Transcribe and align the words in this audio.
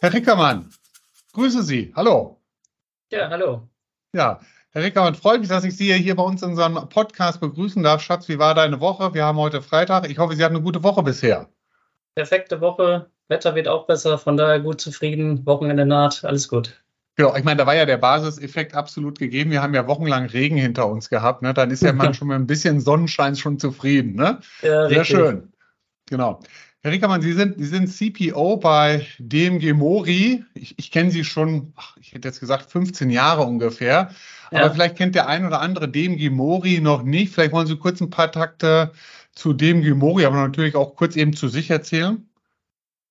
Herr 0.00 0.12
Rickermann, 0.12 0.70
grüße 1.34 1.62
Sie. 1.62 1.92
Hallo. 1.94 2.40
Ja, 3.12 3.28
hallo. 3.28 3.68
Ja, 4.14 4.40
Herr 4.70 4.82
Rickermann, 4.82 5.14
freut 5.14 5.40
mich, 5.40 5.50
dass 5.50 5.64
ich 5.64 5.76
Sie 5.76 5.92
hier 5.92 6.16
bei 6.16 6.22
uns 6.22 6.42
in 6.42 6.50
unserem 6.50 6.88
Podcast 6.88 7.40
begrüßen 7.40 7.82
darf. 7.82 8.00
Schatz, 8.00 8.28
wie 8.28 8.38
war 8.38 8.54
deine 8.54 8.80
Woche? 8.80 9.12
Wir 9.12 9.24
haben 9.24 9.38
heute 9.38 9.60
Freitag. 9.60 10.08
Ich 10.08 10.18
hoffe, 10.18 10.34
Sie 10.34 10.42
hatten 10.42 10.56
eine 10.56 10.64
gute 10.64 10.82
Woche 10.82 11.02
bisher. 11.02 11.48
Perfekte 12.14 12.62
Woche. 12.62 13.10
Wetter 13.28 13.54
wird 13.54 13.68
auch 13.68 13.86
besser, 13.86 14.16
von 14.16 14.38
daher 14.38 14.60
gut 14.60 14.80
zufrieden. 14.80 15.44
Wochenende 15.44 15.84
naht, 15.84 16.24
alles 16.24 16.48
gut. 16.48 16.82
Genau, 17.18 17.34
ich 17.34 17.42
meine, 17.42 17.56
da 17.56 17.66
war 17.66 17.74
ja 17.74 17.84
der 17.84 17.96
Basiseffekt 17.96 18.76
absolut 18.76 19.18
gegeben. 19.18 19.50
Wir 19.50 19.60
haben 19.60 19.74
ja 19.74 19.88
wochenlang 19.88 20.26
Regen 20.26 20.56
hinter 20.56 20.86
uns 20.88 21.10
gehabt. 21.10 21.42
Ne? 21.42 21.52
Dann 21.52 21.72
ist 21.72 21.82
ja 21.82 21.92
man 21.92 22.14
schon 22.14 22.28
mit 22.28 22.36
ein 22.36 22.46
bisschen 22.46 22.80
Sonnenschein 22.80 23.34
schon 23.34 23.58
zufrieden. 23.58 24.14
Ne? 24.14 24.38
Ja, 24.62 24.88
Sehr 24.88 25.00
richtig. 25.00 25.16
schön. 25.16 25.52
Genau. 26.06 26.38
Herr 26.80 26.92
Rickermann, 26.92 27.20
Sie 27.20 27.32
sind, 27.32 27.58
Sie 27.58 27.64
sind 27.64 27.88
CPO 27.88 28.58
bei 28.58 29.04
DMG 29.18 29.72
Mori. 29.72 30.44
Ich, 30.54 30.78
ich 30.78 30.92
kenne 30.92 31.10
Sie 31.10 31.24
schon, 31.24 31.72
ich 32.00 32.12
hätte 32.12 32.28
jetzt 32.28 32.38
gesagt, 32.38 32.70
15 32.70 33.10
Jahre 33.10 33.42
ungefähr. 33.42 34.12
Ja. 34.52 34.60
Aber 34.60 34.70
vielleicht 34.70 34.94
kennt 34.94 35.16
der 35.16 35.26
ein 35.26 35.44
oder 35.44 35.60
andere 35.60 35.88
DMG 35.88 36.30
Mori 36.30 36.78
noch 36.80 37.02
nicht. 37.02 37.34
Vielleicht 37.34 37.50
wollen 37.50 37.66
Sie 37.66 37.76
kurz 37.76 38.00
ein 38.00 38.10
paar 38.10 38.30
Takte 38.30 38.92
zu 39.32 39.54
DMG 39.54 39.92
Mori, 39.96 40.24
aber 40.24 40.36
natürlich 40.36 40.76
auch 40.76 40.94
kurz 40.94 41.16
eben 41.16 41.32
zu 41.32 41.48
sich 41.48 41.68
erzählen. 41.68 42.28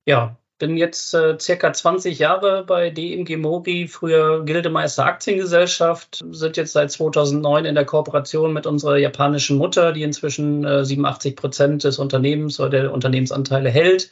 Ja, 0.06 0.38
bin 0.58 0.78
jetzt 0.78 1.14
äh, 1.14 1.38
circa 1.40 1.72
20 1.72 2.20
Jahre 2.20 2.64
bei 2.66 2.90
DMG 2.90 3.38
Mori, 3.38 3.88
früher 3.88 4.44
Gildemeister 4.44 5.06
Aktiengesellschaft, 5.06 6.24
sind 6.32 6.58
jetzt 6.58 6.74
seit 6.74 6.92
2009 6.92 7.66
in 7.66 7.76
der 7.76 7.86
Kooperation 7.86 8.54
mit 8.54 8.66
unserer 8.66 8.98
japanischen 8.98 9.58
Mutter, 9.58 9.94
die 9.94 10.04
inzwischen 10.04 10.66
äh, 10.66 10.84
87 10.84 11.36
Prozent 11.36 11.84
des 11.84 12.00
Unternehmens 12.00 12.60
oder 12.60 12.70
der 12.70 12.94
Unternehmensanteile 12.94 13.70
hält. 13.70 14.12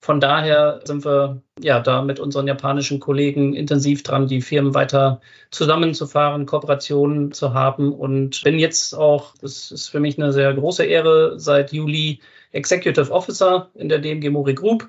Von 0.00 0.20
daher 0.20 0.80
sind 0.84 1.04
wir 1.04 1.42
ja 1.60 1.80
da 1.80 2.02
mit 2.02 2.20
unseren 2.20 2.46
japanischen 2.46 3.00
Kollegen 3.00 3.54
intensiv 3.54 4.02
dran, 4.02 4.28
die 4.28 4.42
Firmen 4.42 4.74
weiter 4.74 5.20
zusammenzufahren, 5.50 6.46
Kooperationen 6.46 7.32
zu 7.32 7.54
haben 7.54 7.92
und 7.92 8.42
bin 8.44 8.58
jetzt 8.58 8.94
auch, 8.94 9.34
das 9.40 9.70
ist 9.72 9.88
für 9.88 9.98
mich 9.98 10.18
eine 10.18 10.32
sehr 10.32 10.52
große 10.54 10.84
Ehre, 10.84 11.40
seit 11.40 11.72
Juli 11.72 12.20
Executive 12.52 13.10
Officer 13.10 13.70
in 13.74 13.88
der 13.88 13.98
DMG 13.98 14.30
Mori 14.30 14.54
Group 14.54 14.88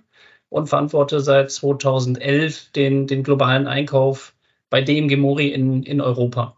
und 0.50 0.68
verantworte 0.68 1.20
seit 1.20 1.52
2011 1.52 2.72
den, 2.72 3.08
den 3.08 3.24
globalen 3.24 3.68
Einkauf 3.68 4.34
bei 4.70 4.82
DMG 4.82 5.18
Mori 5.18 5.48
in, 5.48 5.84
in 5.84 6.02
Europa. 6.02 6.58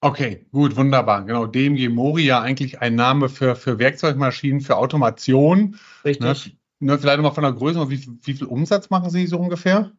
Okay, 0.00 0.46
gut, 0.52 0.76
wunderbar. 0.76 1.24
Genau, 1.24 1.46
DMG 1.46 1.88
Mori 1.88 2.24
ja 2.24 2.40
eigentlich 2.40 2.80
ein 2.80 2.94
Name 2.94 3.28
für, 3.28 3.56
für 3.56 3.78
Werkzeugmaschinen, 3.78 4.60
für 4.60 4.76
Automation. 4.76 5.78
Richtig. 6.04 6.56
Ne, 6.80 6.92
ne 6.92 6.98
vielleicht 6.98 7.16
nochmal 7.16 7.34
von 7.34 7.44
der 7.44 7.52
Größe, 7.52 7.90
wie, 7.90 8.06
wie 8.22 8.34
viel 8.34 8.46
Umsatz 8.46 8.90
machen 8.90 9.10
Sie 9.10 9.26
so 9.26 9.38
ungefähr? 9.38 9.92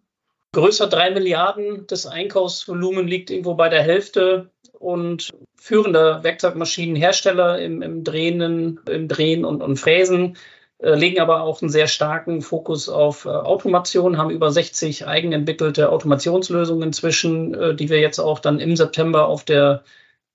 Größer 0.54 0.88
drei 0.88 1.12
Milliarden. 1.12 1.86
Das 1.88 2.06
Einkaufsvolumen 2.06 3.08
liegt 3.08 3.32
irgendwo 3.32 3.56
bei 3.56 3.70
der 3.70 3.82
Hälfte 3.82 4.52
und 4.80 5.32
führender 5.56 6.24
Werkzeugmaschinenhersteller 6.24 7.60
im, 7.60 7.82
im 7.82 8.04
Drehen, 8.04 8.80
im 8.88 9.08
Drehen 9.08 9.46
und, 9.46 9.62
und 9.62 9.78
Fräsen 9.78 10.38
legen 10.80 11.20
aber 11.20 11.42
auch 11.42 11.62
einen 11.62 11.70
sehr 11.70 11.88
starken 11.88 12.42
Fokus 12.42 12.88
auf 12.88 13.26
äh, 13.26 13.30
Automation, 13.30 14.18
haben 14.18 14.30
über 14.30 14.52
60 14.52 15.08
eigenentwickelte 15.08 15.90
Automationslösungen 15.92 16.84
inzwischen, 16.84 17.54
äh, 17.54 17.76
die 17.76 17.90
wir 17.90 18.00
jetzt 18.00 18.20
auch 18.20 18.40
dann 18.40 18.60
im 18.60 18.76
September 18.76 19.28
auf 19.28 19.44
der 19.44 19.84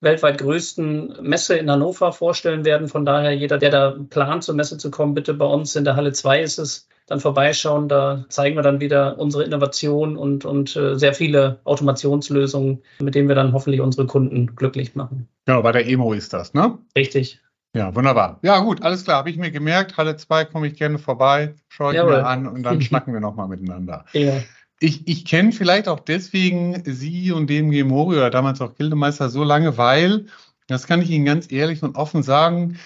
weltweit 0.00 0.38
größten 0.38 1.18
Messe 1.22 1.56
in 1.56 1.70
Hannover 1.70 2.12
vorstellen 2.12 2.64
werden. 2.64 2.88
Von 2.88 3.04
daher, 3.04 3.32
jeder, 3.32 3.58
der 3.58 3.70
da 3.70 3.96
plant, 4.10 4.42
zur 4.42 4.56
Messe 4.56 4.76
zu 4.78 4.90
kommen, 4.90 5.14
bitte 5.14 5.32
bei 5.32 5.46
uns 5.46 5.76
in 5.76 5.84
der 5.84 5.94
Halle 5.94 6.12
2 6.12 6.42
ist 6.42 6.58
es, 6.58 6.88
dann 7.06 7.20
vorbeischauen. 7.20 7.88
Da 7.88 8.24
zeigen 8.28 8.56
wir 8.56 8.62
dann 8.62 8.80
wieder 8.80 9.18
unsere 9.18 9.44
Innovation 9.44 10.16
und, 10.16 10.44
und 10.44 10.74
äh, 10.74 10.98
sehr 10.98 11.14
viele 11.14 11.60
Automationslösungen, 11.62 12.82
mit 13.00 13.14
denen 13.14 13.28
wir 13.28 13.36
dann 13.36 13.52
hoffentlich 13.52 13.80
unsere 13.80 14.08
Kunden 14.08 14.56
glücklich 14.56 14.96
machen. 14.96 15.28
Genau, 15.46 15.62
bei 15.62 15.70
der 15.70 15.86
EMO 15.86 16.12
ist 16.12 16.32
das, 16.32 16.52
ne? 16.52 16.78
Richtig. 16.96 17.40
Ja, 17.74 17.94
wunderbar. 17.94 18.38
Ja, 18.42 18.58
gut, 18.60 18.82
alles 18.82 19.04
klar, 19.04 19.18
habe 19.18 19.30
ich 19.30 19.38
mir 19.38 19.50
gemerkt. 19.50 19.96
Halle 19.96 20.16
2 20.16 20.44
komme 20.44 20.66
ich 20.66 20.74
gerne 20.74 20.98
vorbei, 20.98 21.54
schaue 21.68 21.92
ich 21.92 21.96
Jawohl. 21.96 22.18
mir 22.18 22.26
an 22.26 22.46
und 22.46 22.62
dann 22.62 22.80
schnacken 22.82 23.14
wir 23.14 23.20
nochmal 23.20 23.48
miteinander. 23.48 24.04
Ja. 24.12 24.42
Ich, 24.78 25.06
ich 25.08 25.24
kenne 25.24 25.52
vielleicht 25.52 25.88
auch 25.88 26.00
deswegen 26.00 26.82
Sie 26.84 27.32
und 27.32 27.48
DMG 27.48 27.84
Mori 27.84 28.16
oder 28.16 28.30
damals 28.30 28.60
auch 28.60 28.74
Gildemeister 28.74 29.30
so 29.30 29.44
lange, 29.44 29.78
weil, 29.78 30.26
das 30.66 30.86
kann 30.86 31.00
ich 31.00 31.08
Ihnen 31.08 31.24
ganz 31.24 31.50
ehrlich 31.50 31.82
und 31.82 31.96
offen 31.96 32.22
sagen, 32.22 32.78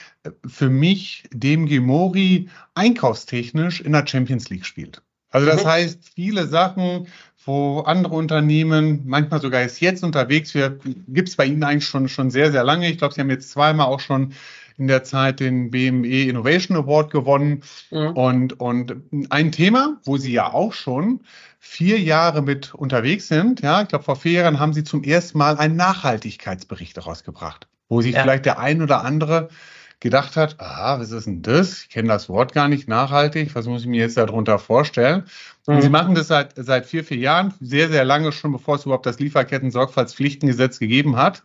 für 0.47 0.69
mich 0.69 1.25
DMG 1.33 1.81
Mori 1.81 2.49
einkaufstechnisch 2.75 3.81
in 3.81 3.93
der 3.93 4.07
Champions 4.07 4.51
League 4.51 4.67
spielt. 4.67 5.03
Also 5.31 5.47
das 5.47 5.65
mhm. 5.65 5.69
heißt, 5.69 6.11
viele 6.15 6.47
Sachen, 6.47 7.09
wo 7.45 7.81
andere 7.81 8.15
Unternehmen, 8.15 9.03
manchmal 9.05 9.41
sogar 9.41 9.63
ist 9.63 9.81
jetzt 9.81 10.05
unterwegs, 10.05 10.53
gibt 10.53 11.29
es 11.29 11.37
bei 11.37 11.47
Ihnen 11.47 11.65
eigentlich 11.65 11.87
schon, 11.87 12.09
schon 12.09 12.31
sehr, 12.31 12.53
sehr 12.53 12.65
lange. 12.65 12.89
Ich 12.89 12.99
glaube, 12.99 13.15
Sie 13.15 13.21
haben 13.21 13.31
jetzt 13.31 13.51
zweimal 13.51 13.87
auch 13.87 14.01
schon 14.01 14.33
in 14.78 14.88
der 14.88 15.04
Zeit 15.04 15.41
den 15.41 15.70
BME 15.70 16.25
Innovation 16.25 16.76
Award 16.76 17.10
gewonnen. 17.10 17.62
Mhm. 17.91 18.09
Und, 18.09 18.60
und 18.60 18.97
ein 19.31 19.53
Thema, 19.53 19.98
wo 20.04 20.16
Sie 20.16 20.32
ja 20.32 20.53
auch 20.53 20.72
schon 20.72 21.20
vier 21.59 21.98
Jahre 21.98 22.42
mit 22.42 22.75
unterwegs 22.75 23.28
sind, 23.28 23.62
ja, 23.62 23.82
ich 23.82 23.88
glaube, 23.88 24.04
vor 24.04 24.16
vier 24.16 24.42
Jahren 24.42 24.60
haben 24.60 24.72
Sie 24.72 24.84
zum 24.84 25.03
ersten 25.03 25.38
Mal 25.38 25.56
einen 25.56 25.76
Nachhaltigkeitsbericht 25.76 26.97
herausgebracht, 26.97 27.66
wo 27.88 28.00
sich 28.03 28.14
ja. 28.14 28.22
vielleicht 28.22 28.47
der 28.47 28.59
ein 28.59 28.82
oder 28.82 29.04
andere 29.04 29.48
gedacht 30.00 30.37
hat, 30.37 30.56
ah, 30.59 30.98
was 31.00 31.10
ist 31.10 31.26
denn 31.26 31.43
das? 31.43 31.82
Ich 31.82 31.88
kenne 31.88 32.08
das 32.08 32.28
Wort 32.28 32.53
gar 32.53 32.69
nicht, 32.69 32.87
nachhaltig, 32.87 33.54
was 33.54 33.66
muss 33.66 33.82
ich 33.82 33.87
mir 33.87 34.00
jetzt 34.00 34.16
darunter 34.16 34.58
vorstellen? 34.58 35.25
Und 35.66 35.76
mhm. 35.76 35.82
Sie 35.82 35.88
machen 35.88 36.14
das 36.14 36.28
seit, 36.28 36.53
seit 36.56 36.87
vier, 36.87 37.03
vier 37.03 37.16
Jahren, 37.16 37.54
sehr, 37.60 37.88
sehr 37.88 38.04
lange 38.04 38.32
schon, 38.32 38.53
bevor 38.53 38.76
es 38.76 38.84
überhaupt 38.84 39.06
das 39.06 39.19
Lieferketten-Sorgfaltspflichtengesetz 39.19 40.78
gegeben 40.78 41.16
hat. 41.16 41.43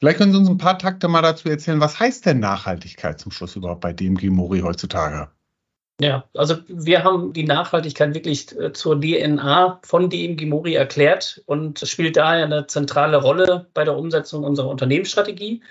Vielleicht 0.00 0.16
können 0.16 0.32
Sie 0.32 0.38
uns 0.38 0.48
ein 0.48 0.56
paar 0.56 0.78
Takte 0.78 1.08
mal 1.08 1.20
dazu 1.20 1.48
erzählen, 1.50 1.80
was 1.80 2.00
heißt 2.00 2.24
denn 2.24 2.40
Nachhaltigkeit 2.40 3.20
zum 3.20 3.30
Schluss 3.32 3.54
überhaupt 3.54 3.82
bei 3.82 3.92
DMG 3.92 4.30
Mori 4.30 4.60
heutzutage? 4.60 5.28
Ja, 6.00 6.24
also 6.34 6.56
wir 6.68 7.04
haben 7.04 7.34
die 7.34 7.44
Nachhaltigkeit 7.44 8.14
wirklich 8.14 8.58
äh, 8.58 8.72
zur 8.72 8.98
DNA 8.98 9.80
von 9.84 10.08
DMG 10.08 10.46
Mori 10.46 10.74
erklärt 10.74 11.42
und 11.44 11.80
spielt 11.80 12.16
daher 12.16 12.46
eine 12.46 12.66
zentrale 12.66 13.18
Rolle 13.18 13.66
bei 13.74 13.84
der 13.84 13.94
Umsetzung 13.94 14.42
unserer 14.42 14.68
Unternehmensstrategie. 14.68 15.62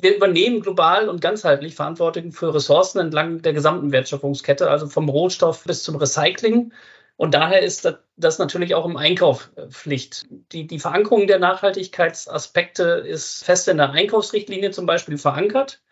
Wir 0.00 0.16
übernehmen 0.16 0.60
global 0.60 1.08
und 1.08 1.20
ganzheitlich 1.20 1.76
Verantwortung 1.76 2.32
für 2.32 2.52
Ressourcen 2.52 2.98
entlang 2.98 3.42
der 3.42 3.52
gesamten 3.52 3.92
Wertschöpfungskette, 3.92 4.68
also 4.68 4.88
vom 4.88 5.08
Rohstoff 5.08 5.62
bis 5.62 5.84
zum 5.84 5.94
Recycling 5.94 6.72
und 7.18 7.34
daher 7.34 7.62
ist 7.62 7.92
das 8.16 8.38
natürlich 8.38 8.76
auch 8.76 8.86
im 8.86 8.96
Einkauf 8.96 9.50
äh, 9.56 9.66
Pflicht. 9.66 10.26
Die, 10.52 10.68
die 10.68 10.78
Verankerung 10.78 11.26
der 11.26 11.40
Nachhaltigkeitsaspekte 11.40 12.84
ist 12.84 13.44
fest 13.44 13.66
in 13.66 13.78
der 13.78 13.90
Einkaufsrichtlinie 13.90 14.70
zum 14.70 14.86
Beispiel 14.86 15.18
verankert. 15.18 15.82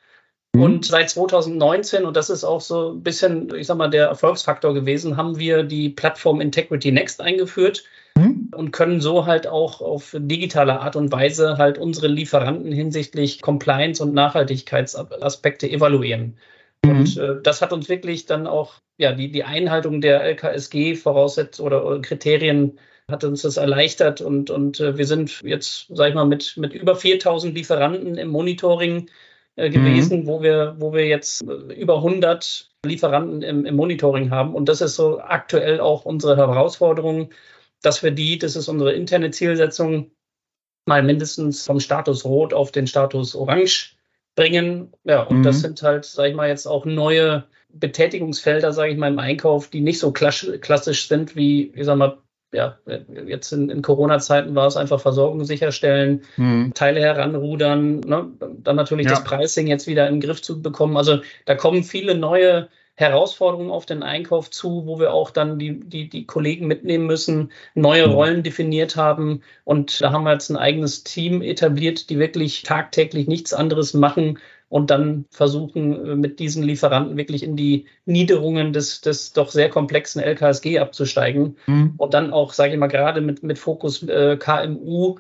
Mhm. 0.55 0.63
Und 0.63 0.87
seit 0.87 1.11
2019, 1.11 2.05
und 2.05 2.17
das 2.17 2.31
ist 2.31 2.45
auch 2.45 2.61
so 2.61 2.93
ein 2.93 3.03
bisschen, 3.03 3.53
ich 3.57 3.67
sag 3.67 3.77
mal, 3.77 3.91
der 3.91 4.07
Erfolgsfaktor 4.07 4.73
gewesen, 4.73 5.17
haben 5.17 5.37
wir 5.37 5.65
die 5.65 5.89
Plattform 5.89 6.41
Integrity 6.41 6.93
Next 6.93 7.21
eingeführt 7.21 7.83
mhm. 8.15 8.53
und 8.55 8.71
können 8.71 9.01
so 9.01 9.27
halt 9.27 9.49
auch 9.49 9.81
auf 9.81 10.15
digitale 10.17 10.79
Art 10.79 10.95
und 10.95 11.11
Weise 11.11 11.59
halt 11.59 11.77
unsere 11.77 12.07
Lieferanten 12.07 12.71
hinsichtlich 12.71 13.43
Compliance 13.43 14.01
und 14.01 14.15
Nachhaltigkeitsaspekte 14.15 15.69
evaluieren. 15.69 16.39
Und 16.91 17.17
mhm. 17.17 17.23
äh, 17.23 17.43
das 17.43 17.63
hat 17.63 17.73
uns 17.73 17.89
wirklich 17.89 18.27
dann 18.27 18.47
auch, 18.47 18.75
ja, 18.99 19.13
die, 19.13 19.31
die 19.31 19.45
Einhaltung 19.45 20.01
der 20.01 20.23
LKSG-Voraussetzungen 20.23 21.67
oder, 21.67 21.87
oder, 21.87 22.01
Kriterien 22.01 22.79
hat 23.11 23.25
uns 23.25 23.43
das 23.43 23.57
erleichtert 23.57 24.21
und, 24.21 24.51
und 24.51 24.81
äh, 24.81 24.99
wir 24.99 25.07
sind 25.07 25.43
jetzt, 25.43 25.87
sag 25.91 26.09
ich 26.09 26.15
mal, 26.15 26.27
mit, 26.27 26.57
mit 26.57 26.73
über 26.75 26.97
4000 26.97 27.55
Lieferanten 27.55 28.17
im 28.17 28.29
Monitoring 28.29 29.09
äh, 29.57 29.71
gewesen, 29.71 30.23
mhm. 30.23 30.27
wo 30.27 30.43
wir, 30.43 30.75
wo 30.79 30.93
wir 30.93 31.07
jetzt 31.07 31.43
äh, 31.43 31.75
über 31.75 31.97
100 31.97 32.69
Lieferanten 32.85 33.43
im, 33.43 33.65
im 33.65 33.77
Monitoring 33.77 34.31
haben. 34.31 34.55
Und 34.55 34.69
das 34.69 34.81
ist 34.81 34.97
so 34.97 35.21
aktuell 35.21 35.81
auch 35.81 36.05
unsere 36.05 36.37
Herausforderung, 36.37 37.31
dass 37.83 38.03
wir 38.03 38.11
die, 38.11 38.39
das 38.39 38.57
ist 38.57 38.69
unsere 38.69 38.93
interne 38.93 39.31
Zielsetzung, 39.31 40.11
mal 40.87 41.03
mindestens 41.03 41.65
vom 41.65 41.81
Status 41.81 42.25
Rot 42.25 42.55
auf 42.55 42.71
den 42.71 42.87
Status 42.87 43.35
Orange 43.35 43.96
bringen. 44.37 44.93
Ja, 45.03 45.23
und 45.23 45.39
mhm. 45.39 45.43
das 45.43 45.61
sind 45.61 45.83
halt, 45.83 46.05
sage 46.05 46.29
ich 46.29 46.37
mal, 46.37 46.49
jetzt 46.49 46.67
auch 46.67 46.85
neue 46.85 47.45
Betätigungsfelder, 47.71 48.73
sage 48.73 48.93
ich 48.93 48.99
mal, 48.99 49.11
im 49.11 49.19
Einkauf, 49.19 49.69
die 49.69 49.81
nicht 49.81 49.99
so 49.99 50.13
klassisch 50.13 51.09
sind 51.09 51.35
wie, 51.35 51.73
ich 51.75 51.85
sag 51.85 51.97
mal, 51.97 52.19
ja, 52.53 52.79
jetzt 53.27 53.53
in, 53.53 53.71
in 53.71 53.83
Corona-Zeiten 53.83 54.55
war 54.55 54.67
es 54.69 54.77
einfach 54.77 55.01
Versorgung 55.01 55.45
sicherstellen, 55.45 56.23
mhm. 56.37 56.73
Teile 56.75 57.01
heranrudern, 57.01 58.01
ne? 58.01 58.31
dann 58.39 58.77
natürlich 58.77 59.07
ja. 59.07 59.13
das 59.13 59.25
Pricing 59.25 59.67
jetzt 59.67 59.87
wieder 59.87 60.07
in 60.09 60.15
den 60.15 60.21
Griff 60.21 60.41
zu 60.41 60.63
bekommen. 60.63 60.97
Also 60.97 61.21
da 61.45 61.55
kommen 61.57 61.83
viele 61.83 62.15
neue 62.15 62.69
Herausforderungen 62.97 63.71
auf 63.71 63.87
den 63.87 64.03
Einkauf 64.03 64.51
zu, 64.51 64.87
wo 64.87 64.99
wir 64.99 65.13
auch 65.13 65.31
dann 65.31 65.59
die, 65.59 65.81
die, 65.81 66.09
die 66.09 66.27
Kollegen 66.27 66.67
mitnehmen 66.67 67.07
müssen, 67.07 67.53
neue 67.75 68.07
mhm. 68.07 68.13
Rollen 68.13 68.43
definiert 68.43 68.97
haben. 68.97 69.43
Und 69.65 70.01
da 70.01 70.13
haben 70.13 70.25
wir 70.25 70.33
jetzt 70.33 70.51
ein 70.51 70.57
eigenes 70.57 71.05
Team 71.05 71.43
etabliert, 71.43 72.11
die 72.11 72.19
wirklich 72.19 72.63
tagtäglich 72.63 73.29
nichts 73.29 73.53
anderes 73.53 73.95
machen, 73.95 74.39
und 74.69 74.91
dann 74.91 75.27
versuchen, 75.31 76.05
äh, 76.05 76.17
mit 76.17 76.39
diesen 76.41 76.63
Lieferanten 76.63 77.17
wirklich 77.17 77.43
in 77.43 77.57
die 77.57 77.87
Niederungen 78.05 78.73
des, 78.73 79.01
des 79.01 79.33
doch 79.33 79.51
sehr 79.51 79.69
komplexen 79.69 80.21
LKSG 80.21 80.79
abzusteigen 80.79 81.57
mhm. 81.67 81.95
und 81.97 82.15
dann 82.15 82.33
auch, 82.33 82.53
sage 82.53 82.73
ich 82.73 82.79
mal, 82.79 82.89
gerade 82.89 83.21
mit, 83.21 83.43
mit 83.43 83.59
Fokus 83.59 84.03
äh, 84.03 84.37
KMU 84.37 85.19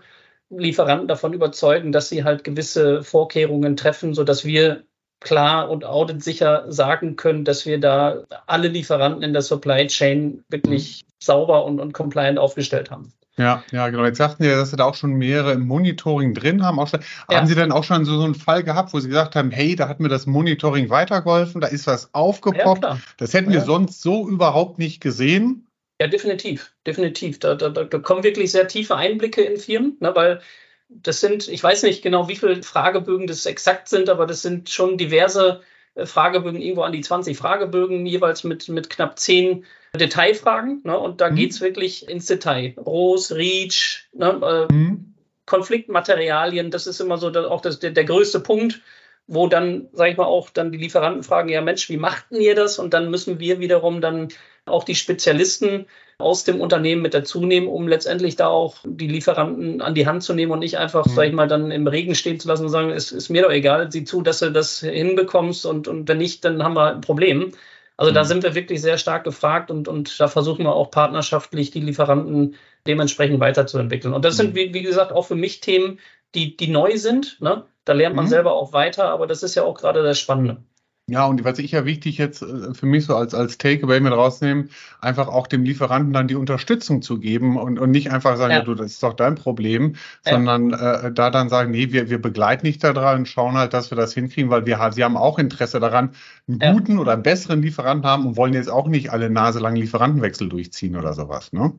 Lieferanten 0.49 1.09
davon 1.09 1.33
überzeugen, 1.33 1.91
dass 1.91 2.09
sie 2.09 2.23
halt 2.23 2.45
gewisse 2.45 3.03
Vorkehrungen 3.03 3.77
treffen, 3.77 4.15
sodass 4.15 4.45
wir 4.45 4.85
klar 5.21 5.71
und 5.71 5.85
auditsicher 5.85 6.71
sagen 6.71 7.17
können, 7.17 7.45
dass 7.45 7.67
wir 7.67 7.81
da 7.81 8.25
alle 8.47 8.69
Lieferanten 8.69 9.23
in 9.23 9.33
der 9.33 9.43
Supply 9.43 9.87
Chain 9.87 10.45
wirklich 10.49 11.05
mhm. 11.05 11.13
sauber 11.19 11.65
und, 11.65 11.81
und 11.81 11.93
compliant 11.93 12.39
aufgestellt 12.39 12.91
haben. 12.91 13.13
Ja, 13.39 13.63
ja, 13.71 13.91
genau. 13.91 14.05
Jetzt 14.05 14.17
sagten 14.17 14.43
Sie 14.43 14.49
ja, 14.49 14.57
dass 14.57 14.71
Sie 14.71 14.77
da 14.77 14.85
auch 14.85 14.95
schon 14.95 15.13
mehrere 15.13 15.53
im 15.53 15.67
Monitoring 15.67 16.33
drin 16.33 16.63
haben. 16.63 16.85
Schon, 16.87 17.01
ja. 17.31 17.37
Haben 17.37 17.47
Sie 17.47 17.55
dann 17.55 17.71
auch 17.71 17.85
schon 17.85 18.05
so, 18.07 18.17
so 18.17 18.25
einen 18.25 18.35
Fall 18.35 18.63
gehabt, 18.63 18.95
wo 18.95 19.01
Sie 19.01 19.09
gesagt 19.09 19.37
haben, 19.37 19.51
hey, 19.51 19.77
da 19.77 19.89
hat 19.89 20.01
mir 20.01 20.09
das 20.09 20.27
Monitoring 20.27 20.89
weitergeholfen, 20.89 21.61
da 21.61 21.67
ist 21.67 21.87
was 21.87 22.15
aufgepoppt. 22.15 22.85
Ja, 22.85 22.99
das 23.19 23.35
hätten 23.35 23.53
wir 23.53 23.61
sonst 23.61 24.01
so 24.01 24.27
überhaupt 24.27 24.79
nicht 24.79 25.03
gesehen. 25.03 25.67
Ja, 26.01 26.09
definitiv, 26.09 26.73
definitiv. 26.87 27.39
Da, 27.39 27.55
da, 27.55 27.69
da 27.69 27.99
kommen 27.99 28.23
wirklich 28.23 28.53
sehr 28.53 28.69
tiefe 28.69 28.97
Einblicke 28.97 29.43
in 29.43 29.59
Firmen, 29.59 29.97
ne, 30.01 30.15
weil 30.15 30.41
das 30.89 31.21
sind, 31.21 31.49
ich 31.49 31.63
weiß 31.63 31.83
nicht 31.83 32.03
genau, 32.03 32.29
wie 32.29 32.37
viele 32.37 32.63
Fragebögen 32.63 33.27
das 33.27 33.47
exakt 33.47 33.89
sind, 33.89 34.09
aber 34.09 34.27
das 34.27 34.43
sind 34.43 34.71
schon 34.71 34.99
diverse 34.99 35.63
äh, 35.95 36.07
Fragebögen, 36.07 36.61
irgendwo 36.61 36.83
an 36.83 36.93
die 36.93 37.01
20 37.01 37.37
Fragebögen, 37.37 38.07
jeweils 38.07 38.45
mit, 38.45 38.69
mit 38.69 38.91
knapp 38.91 39.19
10 39.19 39.65
Detailfragen. 39.95 40.83
Ne? 40.85 40.99
Und 40.99 41.21
da 41.21 41.31
mhm. 41.31 41.37
geht 41.37 41.53
es 41.53 41.61
wirklich 41.61 42.09
ins 42.09 42.27
Detail. 42.27 42.75
Rose, 42.79 43.35
Reach, 43.35 44.09
ne? 44.13 44.67
äh, 44.71 44.73
mhm. 44.73 45.15
Konfliktmaterialien, 45.47 46.71
das 46.71 46.87
ist 46.87 47.01
immer 47.01 47.19
so 47.19 47.29
auch 47.29 47.61
das, 47.61 47.79
der, 47.79 47.93
der 47.93 48.05
größte 48.05 48.41
Punkt, 48.41 48.81
wo 49.27 49.49
dann, 49.49 49.89
sage 49.93 50.13
ich 50.13 50.17
mal, 50.17 50.25
auch 50.25 50.51
dann 50.51 50.73
die 50.73 50.79
Lieferanten 50.79 51.23
fragen, 51.23 51.49
ja 51.49 51.61
Mensch, 51.61 51.89
wie 51.89 51.97
machten 51.97 52.41
ihr 52.41 52.55
das? 52.55 52.79
Und 52.79 52.95
dann 52.95 53.11
müssen 53.11 53.41
wir 53.41 53.59
wiederum 53.59 54.01
dann 54.01 54.29
auch 54.67 54.85
die 54.85 54.95
Spezialisten 54.95 55.87
aus 56.19 56.45
dem 56.45 56.61
Unternehmen 56.61 57.03
mit 57.03 57.15
dazu 57.15 57.45
nehmen, 57.45 57.69
um 57.69 57.89
letztendlich 57.89 58.37
da 58.37 58.49
auch 58.49 58.77
die 58.85 59.09
Lieferanten 59.09 59.83
an 59.83 59.95
die 59.95 60.07
Hand 60.07 60.23
zu 60.23 60.33
nehmen 60.33 60.53
und 60.53 60.61
nicht 60.61 60.79
einfach, 60.79 61.07
mhm. 61.07 61.11
sag 61.11 61.27
ich 61.29 61.33
mal, 61.33 61.49
dann 61.49 61.71
im 61.71 61.87
Regen 61.87 62.15
stehen 62.15 62.41
zu 62.41 62.49
lassen 62.49 62.65
und 62.65 62.71
sagen, 62.71 62.91
es 62.91 63.13
ist 63.13 63.29
mir 63.29 63.43
doch 63.43 63.51
egal, 63.51 63.93
sieh 63.93 64.05
zu, 64.05 64.23
dass 64.23 64.39
du 64.39 64.51
das 64.51 64.81
hinbekommst 64.81 65.67
und, 65.67 65.89
und 65.89 66.09
wenn 66.09 66.19
nicht, 66.19 66.45
dann 66.45 66.63
haben 66.63 66.75
wir 66.75 66.95
ein 66.95 67.01
Problem. 67.01 67.53
Also 67.97 68.11
mhm. 68.11 68.15
da 68.15 68.25
sind 68.25 68.43
wir 68.43 68.55
wirklich 68.55 68.81
sehr 68.81 68.99
stark 68.99 69.25
gefragt 69.25 69.71
und, 69.71 69.89
und 69.89 70.19
da 70.19 70.29
versuchen 70.29 70.65
wir 70.65 70.75
auch 70.75 70.91
partnerschaftlich 70.91 71.71
die 71.71 71.81
Lieferanten 71.81 72.57
dementsprechend 72.87 73.41
weiterzuentwickeln. 73.41 74.15
Und 74.15 74.25
das 74.25 74.37
sind, 74.37 74.53
mhm. 74.53 74.57
wie, 74.57 74.75
wie 74.75 74.83
gesagt, 74.83 75.13
auch 75.13 75.27
für 75.27 75.35
mich 75.35 75.61
Themen, 75.61 75.99
die, 76.37 76.57
die 76.57 76.69
neu 76.69 76.97
sind. 76.99 77.41
Ne? 77.41 77.65
Da 77.85 77.93
lernt 77.93 78.15
man 78.15 78.27
mhm. 78.27 78.31
selber 78.31 78.53
auch 78.53 78.73
weiter, 78.73 79.09
aber 79.11 79.27
das 79.27 79.43
ist 79.43 79.55
ja 79.55 79.65
auch 79.65 79.75
gerade 79.75 80.03
das 80.03 80.19
Spannende. 80.19 80.63
Ja, 81.09 81.25
und 81.27 81.45
was 81.45 81.61
ich 81.61 81.71
ja 81.71 81.85
wichtig 81.85 82.19
jetzt 82.19 82.43
äh, 82.43 82.75
für 82.75 82.87
mich 82.87 83.05
so 83.05 83.15
als, 83.15 83.33
als 83.33 83.59
Takeaway 83.59 84.01
mit 84.01 84.13
rausnehmen, 84.13 84.71
einfach 85.01 85.29
auch 85.29 85.47
dem 85.47 85.63
Lieferanten 85.63 86.13
dann 86.13 86.27
die 86.27 86.35
Unterstützung 86.35 87.01
zu 87.01 87.21
geben 87.21 87.57
und, 87.57 87.79
und 87.79 87.93
nicht 87.93 88.11
einfach 88.11 88.37
sagen, 88.37 88.51
ja. 88.51 88.59
ja 88.59 88.65
du, 88.65 88.75
das 88.75 88.87
ist 88.87 89.03
doch 89.05 89.15
dein 89.15 89.37
Problem, 89.37 89.95
ja. 90.25 90.33
sondern 90.33 90.73
äh, 90.73 91.13
da 91.13 91.31
dann 91.31 91.49
sagen, 91.49 91.71
nee, 91.71 91.93
wir, 91.93 92.11
wir 92.11 92.21
begleiten 92.21 92.67
dich 92.67 92.79
da 92.79 92.93
dran 92.93 93.21
und 93.21 93.29
schauen 93.29 93.55
halt, 93.55 93.73
dass 93.73 93.93
wir 93.93 93.97
das 93.97 94.15
hinkriegen, 94.15 94.51
weil 94.51 94.67
wir 94.67 94.91
sie 94.93 95.05
haben 95.05 95.17
auch 95.17 95.39
Interesse 95.39 95.79
daran, 95.79 96.11
einen 96.49 96.59
ja. 96.61 96.73
guten 96.73 96.99
oder 96.99 97.13
einen 97.13 97.23
besseren 97.23 97.63
Lieferanten 97.63 98.11
haben 98.11 98.27
und 98.27 98.37
wollen 98.37 98.55
jetzt 98.55 98.71
auch 98.71 98.89
nicht 98.89 99.13
alle 99.13 99.31
naselangen 99.31 99.81
Lieferantenwechsel 99.81 100.49
durchziehen 100.49 100.97
oder 100.97 101.13
sowas, 101.13 101.53
ne? 101.53 101.73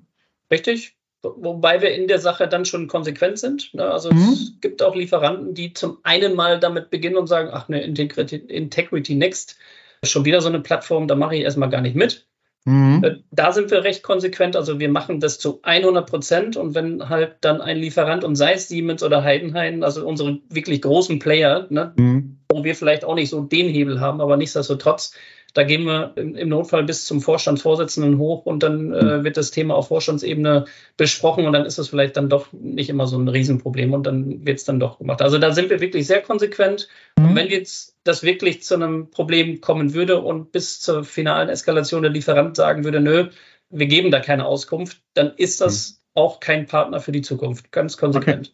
Richtig, 0.49 0.95
Wobei 1.37 1.81
wir 1.81 1.93
in 1.93 2.07
der 2.07 2.19
Sache 2.19 2.47
dann 2.47 2.65
schon 2.65 2.87
konsequent 2.87 3.39
sind. 3.39 3.73
Ne? 3.73 3.83
Also 3.83 4.11
mhm. 4.11 4.29
es 4.33 4.53
gibt 4.61 4.81
auch 4.81 4.95
Lieferanten, 4.95 5.53
die 5.53 5.73
zum 5.73 5.97
einen 6.03 6.35
mal 6.35 6.59
damit 6.59 6.89
beginnen 6.89 7.17
und 7.17 7.27
sagen, 7.27 7.49
ach 7.51 7.67
ne, 7.67 7.83
Integrity, 7.83 8.35
Integrity 8.35 9.15
Next, 9.15 9.57
schon 10.03 10.25
wieder 10.25 10.41
so 10.41 10.49
eine 10.49 10.59
Plattform, 10.59 11.07
da 11.07 11.15
mache 11.15 11.35
ich 11.35 11.41
erstmal 11.41 11.69
gar 11.69 11.81
nicht 11.81 11.95
mit. 11.95 12.27
Mhm. 12.65 13.01
Äh, 13.03 13.15
da 13.31 13.53
sind 13.53 13.71
wir 13.71 13.83
recht 13.85 14.03
konsequent. 14.03 14.57
Also 14.57 14.79
wir 14.79 14.89
machen 14.89 15.19
das 15.19 15.39
zu 15.39 15.59
100 15.63 16.09
Prozent 16.09 16.57
und 16.57 16.75
wenn 16.75 17.07
halt 17.07 17.37
dann 17.41 17.61
ein 17.61 17.77
Lieferant 17.77 18.25
und 18.25 18.35
sei 18.35 18.53
es 18.53 18.67
Siemens 18.67 19.03
oder 19.03 19.23
Heidenhain, 19.23 19.83
also 19.83 20.05
unsere 20.05 20.39
wirklich 20.49 20.81
großen 20.81 21.19
Player, 21.19 21.67
ne, 21.69 21.93
mhm. 21.95 22.39
wo 22.49 22.65
wir 22.65 22.75
vielleicht 22.75 23.05
auch 23.05 23.15
nicht 23.15 23.29
so 23.29 23.41
den 23.41 23.69
Hebel 23.69 24.01
haben, 24.01 24.19
aber 24.19 24.35
nichtsdestotrotz 24.35 25.13
da 25.53 25.63
gehen 25.63 25.85
wir 25.85 26.13
im 26.15 26.49
Notfall 26.49 26.83
bis 26.83 27.05
zum 27.05 27.21
Vorstandsvorsitzenden 27.21 28.17
hoch 28.17 28.45
und 28.45 28.63
dann 28.63 28.93
äh, 28.93 28.99
hm. 28.99 29.23
wird 29.23 29.37
das 29.37 29.51
Thema 29.51 29.75
auf 29.75 29.87
Vorstandsebene 29.87 30.65
besprochen 30.97 31.45
und 31.45 31.53
dann 31.53 31.65
ist 31.65 31.77
es 31.77 31.89
vielleicht 31.89 32.17
dann 32.17 32.29
doch 32.29 32.51
nicht 32.53 32.89
immer 32.89 33.07
so 33.07 33.17
ein 33.17 33.27
Riesenproblem 33.27 33.93
und 33.93 34.05
dann 34.05 34.45
wird 34.45 34.59
es 34.59 34.65
dann 34.65 34.79
doch 34.79 34.99
gemacht. 34.99 35.21
Also 35.21 35.39
da 35.39 35.51
sind 35.51 35.69
wir 35.69 35.79
wirklich 35.79 36.05
sehr 36.05 36.21
konsequent. 36.21 36.87
Und 37.17 37.35
wenn 37.35 37.47
jetzt 37.47 37.95
das 38.03 38.23
wirklich 38.23 38.63
zu 38.63 38.75
einem 38.75 39.09
Problem 39.09 39.61
kommen 39.61 39.93
würde 39.93 40.21
und 40.21 40.51
bis 40.51 40.79
zur 40.79 41.03
finalen 41.03 41.49
Eskalation 41.49 42.03
der 42.03 42.11
Lieferant 42.11 42.55
sagen 42.55 42.83
würde, 42.83 42.99
nö, 42.99 43.29
wir 43.69 43.87
geben 43.87 44.11
da 44.11 44.19
keine 44.19 44.45
Auskunft, 44.45 45.01
dann 45.13 45.33
ist 45.35 45.61
das 45.61 45.91
mhm. 45.91 46.21
auch 46.21 46.39
kein 46.39 46.65
Partner 46.67 46.99
für 46.99 47.11
die 47.11 47.21
Zukunft. 47.21 47.71
Ganz 47.71 47.97
konsequent. 47.97 48.47
Okay. 48.47 48.53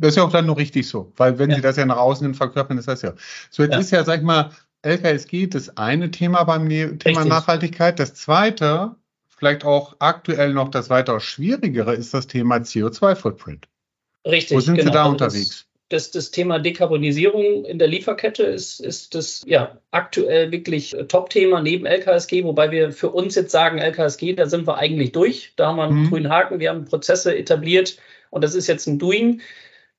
Das 0.00 0.10
ist 0.10 0.16
ja 0.16 0.24
auch 0.24 0.32
dann 0.32 0.46
nur 0.46 0.56
richtig 0.56 0.88
so, 0.88 1.12
weil 1.16 1.38
wenn 1.38 1.50
ja. 1.50 1.56
Sie 1.56 1.62
das 1.62 1.76
ja 1.76 1.86
nach 1.86 1.98
außen 1.98 2.26
hin 2.26 2.34
verkörpern, 2.34 2.78
ist 2.78 2.88
das 2.88 3.02
ja. 3.02 3.14
So, 3.50 3.62
jetzt 3.62 3.72
ja. 3.72 3.78
ist 3.78 3.90
ja, 3.92 4.04
sag 4.04 4.18
ich 4.18 4.24
mal, 4.24 4.50
LKSG 4.82 5.48
das 5.48 5.76
eine 5.76 6.10
Thema 6.10 6.44
beim 6.44 6.66
ne 6.66 6.98
Thema 6.98 7.20
Richtig. 7.20 7.28
Nachhaltigkeit. 7.28 7.98
Das 7.98 8.14
zweite, 8.14 8.94
vielleicht 9.26 9.64
auch 9.64 9.96
aktuell 9.98 10.52
noch 10.52 10.70
das 10.70 10.90
weitaus 10.90 11.24
schwierigere, 11.24 11.94
ist 11.94 12.14
das 12.14 12.26
Thema 12.26 12.56
CO2-Footprint. 12.56 13.68
Richtig. 14.26 14.56
Wo 14.56 14.60
sind 14.60 14.76
genau. 14.76 14.90
Sie 14.90 14.94
da 14.94 15.04
unterwegs? 15.06 15.64
Das, 15.90 16.10
das, 16.10 16.30
Thema 16.30 16.58
Dekarbonisierung 16.58 17.64
in 17.64 17.78
der 17.78 17.88
Lieferkette 17.88 18.42
ist, 18.42 18.78
ist 18.78 19.14
das 19.14 19.42
ja 19.46 19.78
aktuell 19.90 20.52
wirklich 20.52 20.94
Top-Thema 21.08 21.62
neben 21.62 21.86
LKSG, 21.86 22.44
wobei 22.44 22.70
wir 22.70 22.92
für 22.92 23.08
uns 23.08 23.34
jetzt 23.36 23.52
sagen, 23.52 23.78
LKSG, 23.78 24.34
da 24.34 24.44
sind 24.44 24.66
wir 24.66 24.76
eigentlich 24.76 25.12
durch. 25.12 25.54
Da 25.56 25.68
haben 25.68 25.76
wir 25.76 25.84
einen 25.84 26.02
mhm. 26.02 26.10
grünen 26.10 26.28
Haken, 26.28 26.60
wir 26.60 26.68
haben 26.68 26.84
Prozesse 26.84 27.34
etabliert 27.34 27.96
und 28.28 28.44
das 28.44 28.54
ist 28.54 28.66
jetzt 28.66 28.86
ein 28.86 28.98
Doing. 28.98 29.40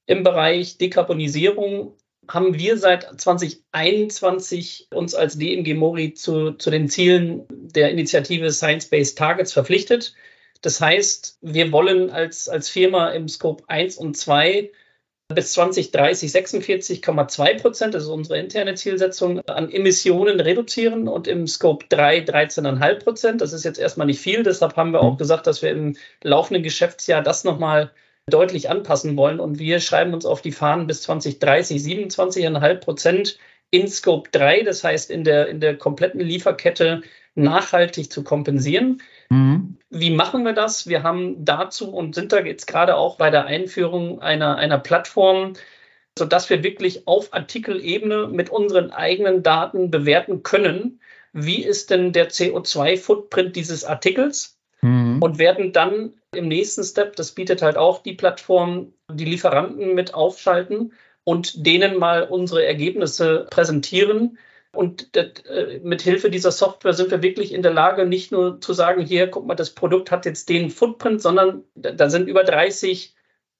Im 0.06 0.24
Bereich 0.24 0.78
Dekarbonisierung 0.78 1.96
haben 2.30 2.54
wir 2.54 2.78
seit 2.78 3.20
2021 3.20 4.88
uns 4.94 5.16
als 5.16 5.38
DMG 5.38 5.74
Mori 5.74 6.14
zu, 6.14 6.52
zu 6.52 6.70
den 6.70 6.88
Zielen 6.88 7.46
der 7.50 7.90
Initiative 7.90 8.52
Science-Based 8.52 9.18
Targets 9.18 9.52
verpflichtet. 9.52 10.14
Das 10.62 10.80
heißt, 10.80 11.40
wir 11.42 11.72
wollen 11.72 12.12
als, 12.12 12.48
als 12.48 12.70
Firma 12.70 13.10
im 13.10 13.28
Scope 13.28 13.64
1 13.68 13.98
und 13.98 14.16
2 14.16 14.72
bis 15.34 15.54
2030 15.54 16.32
46,2 16.32 17.62
Prozent, 17.62 17.94
das 17.94 18.04
ist 18.04 18.10
unsere 18.10 18.40
interne 18.40 18.74
Zielsetzung, 18.76 19.42
an 19.48 19.72
Emissionen 19.72 20.40
reduzieren 20.40 21.08
und 21.08 21.28
im 21.28 21.48
Scope 21.48 21.86
3 21.90 22.20
13,5 22.26 23.04
Prozent. 23.04 23.42
Das 23.42 23.54
ist 23.54 23.64
jetzt 23.64 23.80
erstmal 23.80 24.08
nicht 24.08 24.22
viel, 24.22 24.44
deshalb 24.44 24.76
haben 24.76 24.92
wir 24.92 25.02
auch 25.02 25.14
mhm. 25.14 25.18
gesagt, 25.18 25.48
dass 25.48 25.62
wir 25.62 25.70
im 25.72 25.96
laufenden 26.24 26.64
Geschäftsjahr 26.64 27.22
das 27.22 27.44
nochmal 27.44 27.92
deutlich 28.30 28.70
anpassen 28.70 29.18
wollen. 29.18 29.40
Und 29.40 29.60
wir 29.60 29.80
schreiben 29.80 30.14
uns 30.14 30.26
auf 30.26 30.42
die 30.42 30.52
Fahnen 30.52 30.88
bis 30.88 31.02
2030 31.04 31.82
27,5 31.82 32.76
Prozent 32.76 33.40
in 33.72 33.88
Scope 33.88 34.30
3, 34.32 34.64
das 34.64 34.84
heißt 34.84 35.12
in 35.12 35.24
der, 35.24 35.48
in 35.48 35.60
der 35.60 35.78
kompletten 35.78 36.22
Lieferkette 36.22 37.02
nachhaltig 37.36 38.12
zu 38.12 38.24
kompensieren. 38.24 39.02
Mhm. 39.30 39.78
Wie 39.90 40.12
machen 40.12 40.44
wir 40.44 40.54
das? 40.54 40.88
Wir 40.88 41.04
haben 41.04 41.46
dazu 41.46 41.92
und 41.92 42.16
sind 42.16 42.32
da 42.32 42.40
jetzt 42.40 42.68
gerade 42.68 42.96
auch 42.96 43.18
bei 43.18 43.30
der 43.30 43.46
Einführung 43.46 44.22
einer, 44.22 44.58
einer 44.58 44.80
Plattform, 44.80 45.54
sodass 46.18 46.50
wir 46.50 46.64
wirklich 46.64 47.08
auf 47.08 47.34
Artikelebene 47.34 48.28
mit 48.28 48.50
unseren 48.50 48.92
eigenen 48.92 49.44
Daten 49.44 49.92
bewerten 49.92 50.44
können, 50.44 51.00
wie 51.32 51.64
ist 51.64 51.92
denn 51.92 52.12
der 52.12 52.30
CO2-Footprint 52.30 53.56
dieses 53.56 53.86
Artikels 53.86 54.58
mhm. 54.82 55.22
und 55.22 55.38
werden 55.38 55.74
dann 55.74 56.14
im 56.36 56.48
nächsten 56.48 56.84
Step, 56.84 57.16
das 57.16 57.32
bietet 57.32 57.62
halt 57.62 57.78
auch 57.78 58.04
die 58.04 58.14
Plattform, 58.14 58.94
die 59.12 59.26
Lieferanten 59.26 59.96
mit 59.96 60.14
aufschalten 60.14 60.94
und 61.24 61.66
denen 61.66 61.98
mal 61.98 62.24
unsere 62.24 62.66
Ergebnisse 62.66 63.48
präsentieren. 63.50 64.38
Und 64.72 65.16
äh, 65.18 65.80
mit 65.84 66.02
Hilfe 66.04 66.30
dieser 66.30 66.52
Software 66.52 66.94
sind 66.94 67.10
wir 67.10 67.24
wirklich 67.24 67.54
in 67.54 67.64
der 67.64 67.74
Lage, 67.74 68.06
nicht 68.06 68.32
nur 68.32 68.62
zu 68.62 68.74
sagen, 68.74 69.04
hier, 69.04 69.28
guck 69.28 69.48
mal, 69.48 69.56
das 69.56 69.74
Produkt 69.74 70.12
hat 70.12 70.26
jetzt 70.26 70.48
den 70.50 70.70
Footprint, 70.70 71.22
sondern 71.22 71.64
da 71.74 72.10
sind 72.10 72.28
über 72.28 72.44
30 72.44 73.16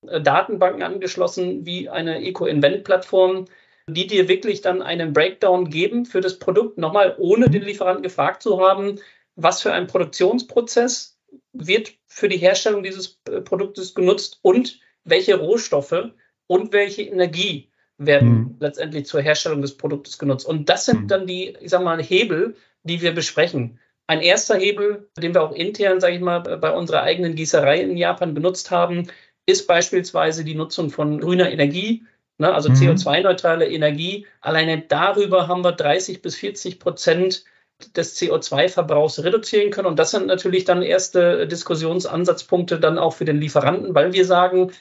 äh, 0.08 0.22
Datenbanken 0.22 0.84
angeschlossen, 0.84 1.66
wie 1.66 1.90
eine 1.90 2.24
Eco-Invent-Plattform, 2.24 3.46
die 3.90 4.06
dir 4.06 4.28
wirklich 4.28 4.62
dann 4.62 4.84
einen 4.84 5.14
Breakdown 5.14 5.72
geben 5.72 6.06
für 6.06 6.22
das 6.22 6.38
Produkt, 6.38 6.78
nochmal 6.78 7.16
ohne 7.18 7.50
den 7.50 7.64
Lieferanten 7.64 8.04
gefragt 8.04 8.44
zu 8.44 8.62
haben, 8.62 9.00
was 9.36 9.64
für 9.64 9.74
ein 9.74 9.88
Produktionsprozess 9.88 11.19
wird 11.54 11.94
für 12.08 12.30
die 12.30 12.38
Herstellung 12.38 12.84
dieses 12.84 13.20
äh, 13.30 13.42
Produktes 13.42 13.94
genutzt 13.94 14.40
und 14.42 14.80
welche 15.04 15.36
Rohstoffe 15.36 16.12
und 16.48 16.74
welche 16.74 17.04
Energie 17.04 17.72
werden 17.98 18.30
mhm. 18.30 18.56
letztendlich 18.60 19.06
zur 19.06 19.22
Herstellung 19.22 19.62
des 19.62 19.76
Produktes 19.76 20.18
genutzt. 20.18 20.46
Und 20.46 20.70
das 20.70 20.86
sind 20.86 21.04
mhm. 21.04 21.08
dann 21.08 21.28
die, 21.28 21.58
ich 21.60 21.70
sag 21.70 21.84
mal, 21.84 22.02
Hebel, 22.02 22.56
die 22.84 23.02
wir 23.02 23.14
besprechen. 23.14 23.80
Ein 24.08 24.22
erster 24.22 24.58
Hebel, 24.58 25.10
den 25.18 25.34
wir 25.34 25.44
auch 25.44 25.52
intern, 25.52 26.00
sage 26.00 26.16
ich 26.16 26.22
mal, 26.22 26.40
bei 26.40 26.72
unserer 26.72 27.04
eigenen 27.04 27.36
Gießerei 27.36 27.82
in 27.82 27.98
Japan 27.98 28.34
benutzt 28.34 28.72
haben, 28.72 29.08
ist 29.46 29.68
beispielsweise 29.68 30.44
die 30.44 30.56
Nutzung 30.56 30.90
von 30.90 31.20
grüner 31.20 31.52
Energie 31.52 32.06
ne? 32.40 32.54
also 32.54 32.70
mhm. 32.70 32.76
CO2-neutrale 32.76 33.68
Energie. 33.68 34.26
Alleine 34.42 34.82
darüber 34.82 35.48
haben 35.48 35.64
wir 35.64 35.74
30 35.74 36.22
bis 36.24 36.36
40 36.36 36.80
Prozent 36.80 37.44
des 37.96 38.20
CO2-Verbrauchs 38.20 39.24
reduzieren 39.24 39.72
können. 39.72 39.88
Und 39.88 40.00
das 40.00 40.12
sind 40.12 40.28
natürlich 40.28 40.66
dann 40.66 40.82
erste 40.82 41.48
Diskussionsansatzpunkte 41.48 42.80
dann 42.80 42.98
auch 42.98 43.14
für 43.14 43.26
den 43.26 43.40
Lieferanten, 43.40 43.96
weil 43.96 44.14
wir 44.14 44.26
sagen, 44.26 44.72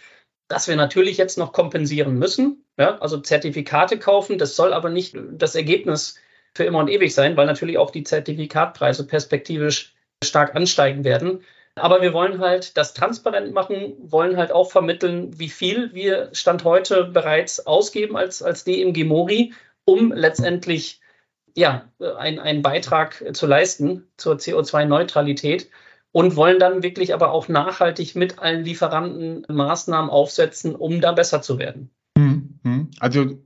dass 0.48 0.66
wir 0.66 0.76
natürlich 0.76 1.16
jetzt 1.16 1.38
noch 1.38 1.52
kompensieren 1.52 2.18
müssen. 2.18 2.64
Ja? 2.78 2.98
Also 2.98 3.18
Zertifikate 3.18 3.98
kaufen, 3.98 4.38
das 4.38 4.56
soll 4.56 4.72
aber 4.72 4.90
nicht 4.90 5.16
das 5.32 5.54
Ergebnis 5.54 6.16
für 6.54 6.64
immer 6.64 6.78
und 6.78 6.88
ewig 6.88 7.14
sein, 7.14 7.36
weil 7.36 7.46
natürlich 7.46 7.78
auch 7.78 7.90
die 7.90 8.02
Zertifikatpreise 8.02 9.06
perspektivisch 9.06 9.94
stark 10.24 10.56
ansteigen 10.56 11.04
werden. 11.04 11.44
Aber 11.76 12.02
wir 12.02 12.12
wollen 12.12 12.40
halt 12.40 12.76
das 12.76 12.94
transparent 12.94 13.52
machen, 13.52 13.94
wollen 14.00 14.36
halt 14.36 14.50
auch 14.50 14.70
vermitteln, 14.70 15.38
wie 15.38 15.48
viel 15.48 15.94
wir 15.94 16.30
Stand 16.32 16.64
heute 16.64 17.04
bereits 17.04 17.64
ausgeben 17.66 18.16
als, 18.16 18.42
als 18.42 18.64
DMG 18.64 19.04
Mori, 19.04 19.52
um 19.84 20.12
letztendlich 20.12 21.00
ja, 21.58 21.90
ein, 22.18 22.38
einen 22.38 22.62
Beitrag 22.62 23.24
zu 23.34 23.46
leisten 23.46 24.06
zur 24.16 24.36
CO2-Neutralität 24.36 25.68
und 26.12 26.36
wollen 26.36 26.60
dann 26.60 26.84
wirklich 26.84 27.12
aber 27.12 27.32
auch 27.32 27.48
nachhaltig 27.48 28.14
mit 28.14 28.38
allen 28.38 28.64
Lieferanten 28.64 29.44
Maßnahmen 29.48 30.08
aufsetzen, 30.08 30.76
um 30.76 31.00
da 31.00 31.12
besser 31.12 31.42
zu 31.42 31.58
werden. 31.58 31.90
Hm, 32.16 32.60
hm. 32.62 32.90
Also 33.00 33.42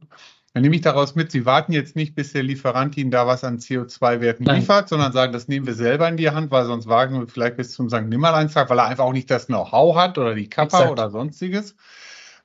dann 0.52 0.62
nehme 0.62 0.76
ich 0.76 0.82
daraus 0.82 1.14
mit, 1.14 1.32
Sie 1.32 1.46
warten 1.46 1.72
jetzt 1.72 1.96
nicht, 1.96 2.14
bis 2.14 2.32
der 2.32 2.42
Lieferant 2.42 2.98
Ihnen 2.98 3.10
da 3.10 3.26
was 3.26 3.44
an 3.44 3.58
CO2-Werten 3.58 4.44
liefert, 4.44 4.90
sondern 4.90 5.12
sagen, 5.12 5.32
das 5.32 5.48
nehmen 5.48 5.66
wir 5.66 5.74
selber 5.74 6.06
in 6.06 6.18
die 6.18 6.28
Hand, 6.28 6.50
weil 6.50 6.66
sonst 6.66 6.88
wagen 6.88 7.18
wir 7.18 7.26
vielleicht 7.26 7.56
bis 7.56 7.72
zum 7.72 7.88
St. 7.88 8.02
Nimmerleinstag, 8.02 8.68
weil 8.68 8.78
er 8.78 8.88
einfach 8.88 9.04
auch 9.04 9.14
nicht 9.14 9.30
das 9.30 9.46
Know-how 9.46 9.96
hat 9.96 10.18
oder 10.18 10.34
die 10.34 10.50
Kappa 10.50 10.80
Exakt. 10.80 10.92
oder 10.92 11.08
sonstiges. 11.08 11.74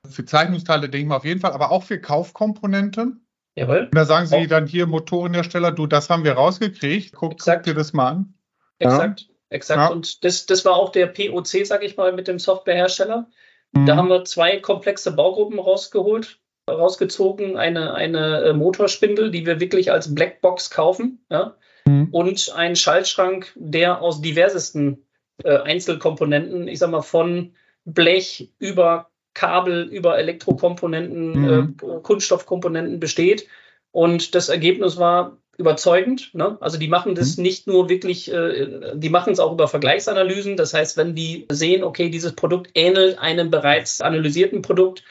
Für 0.09 0.23
Zeichnungsteile 0.23 0.87
denke 0.87 0.99
ich 0.99 1.09
mal 1.09 1.17
auf 1.17 1.25
jeden 1.25 1.41
Fall, 1.41 1.51
aber 1.51 1.71
auch 1.71 1.83
für 1.83 1.99
Kaufkomponenten. 1.99 3.26
Jawohl. 3.57 3.85
Und 3.85 3.95
da 3.95 4.05
sagen 4.05 4.27
Sie 4.27 4.35
auch. 4.35 4.47
dann 4.47 4.67
hier 4.67 4.85
Motorenhersteller, 4.85 5.71
du, 5.71 5.87
das 5.87 6.11
haben 6.11 6.23
wir 6.23 6.33
rausgekriegt, 6.33 7.13
guck, 7.13 7.39
guck 7.39 7.63
dir 7.63 7.73
das 7.73 7.91
mal 7.91 8.09
an. 8.09 8.33
Exakt, 8.77 9.21
ja. 9.21 9.27
exakt. 9.49 9.79
Ja. 9.79 9.87
Und 9.87 10.23
das, 10.23 10.45
das 10.45 10.63
war 10.63 10.75
auch 10.75 10.91
der 10.91 11.07
POC, 11.07 11.65
sage 11.65 11.85
ich 11.87 11.97
mal, 11.97 12.13
mit 12.13 12.27
dem 12.27 12.37
Softwarehersteller. 12.37 13.27
Mhm. 13.71 13.85
Da 13.87 13.95
haben 13.95 14.09
wir 14.09 14.25
zwei 14.25 14.57
komplexe 14.57 15.11
Baugruppen 15.11 15.57
rausgeholt 15.57 16.39
rausgezogen, 16.69 17.57
eine, 17.57 17.93
eine 17.93 18.41
äh, 18.41 18.53
Motorspindel, 18.53 19.31
die 19.31 19.45
wir 19.45 19.59
wirklich 19.59 19.91
als 19.91 20.13
Blackbox 20.13 20.69
kaufen, 20.69 21.25
ja? 21.29 21.55
Mhm. 21.85 22.09
und 22.11 22.53
einen 22.55 22.75
Schaltschrank, 22.75 23.53
der 23.55 24.01
aus 24.01 24.21
diversesten 24.21 25.07
äh, 25.43 25.57
Einzelkomponenten, 25.57 26.67
ich 26.67 26.79
sag 26.79 26.91
mal 26.91 27.01
von 27.01 27.53
Blech 27.85 28.51
über 28.59 29.09
Kabel, 29.37 29.83
über 29.83 30.17
Elektrokomponenten, 30.17 31.31
mhm. 31.39 31.75
äh, 31.79 31.99
Kunststoffkomponenten 32.01 32.99
besteht. 32.99 33.47
Und 33.91 34.33
das 34.33 34.49
Ergebnis 34.49 34.97
war 34.97 35.37
überzeugend. 35.57 36.33
Ne? 36.33 36.57
Also 36.59 36.79
die 36.79 36.87
machen 36.87 37.13
das 37.13 37.37
mhm. 37.37 37.43
nicht 37.43 37.67
nur 37.67 37.87
wirklich, 37.87 38.31
äh, 38.31 38.95
die 38.95 39.09
machen 39.09 39.33
es 39.33 39.39
auch 39.39 39.51
über 39.51 39.67
Vergleichsanalysen. 39.67 40.57
Das 40.57 40.73
heißt, 40.73 40.97
wenn 40.97 41.13
die 41.13 41.45
sehen, 41.51 41.83
okay, 41.83 42.09
dieses 42.09 42.33
Produkt 42.33 42.71
ähnelt 42.73 43.19
einem 43.19 43.51
bereits 43.51 44.01
analysierten 44.01 44.63
Produkt, 44.63 45.03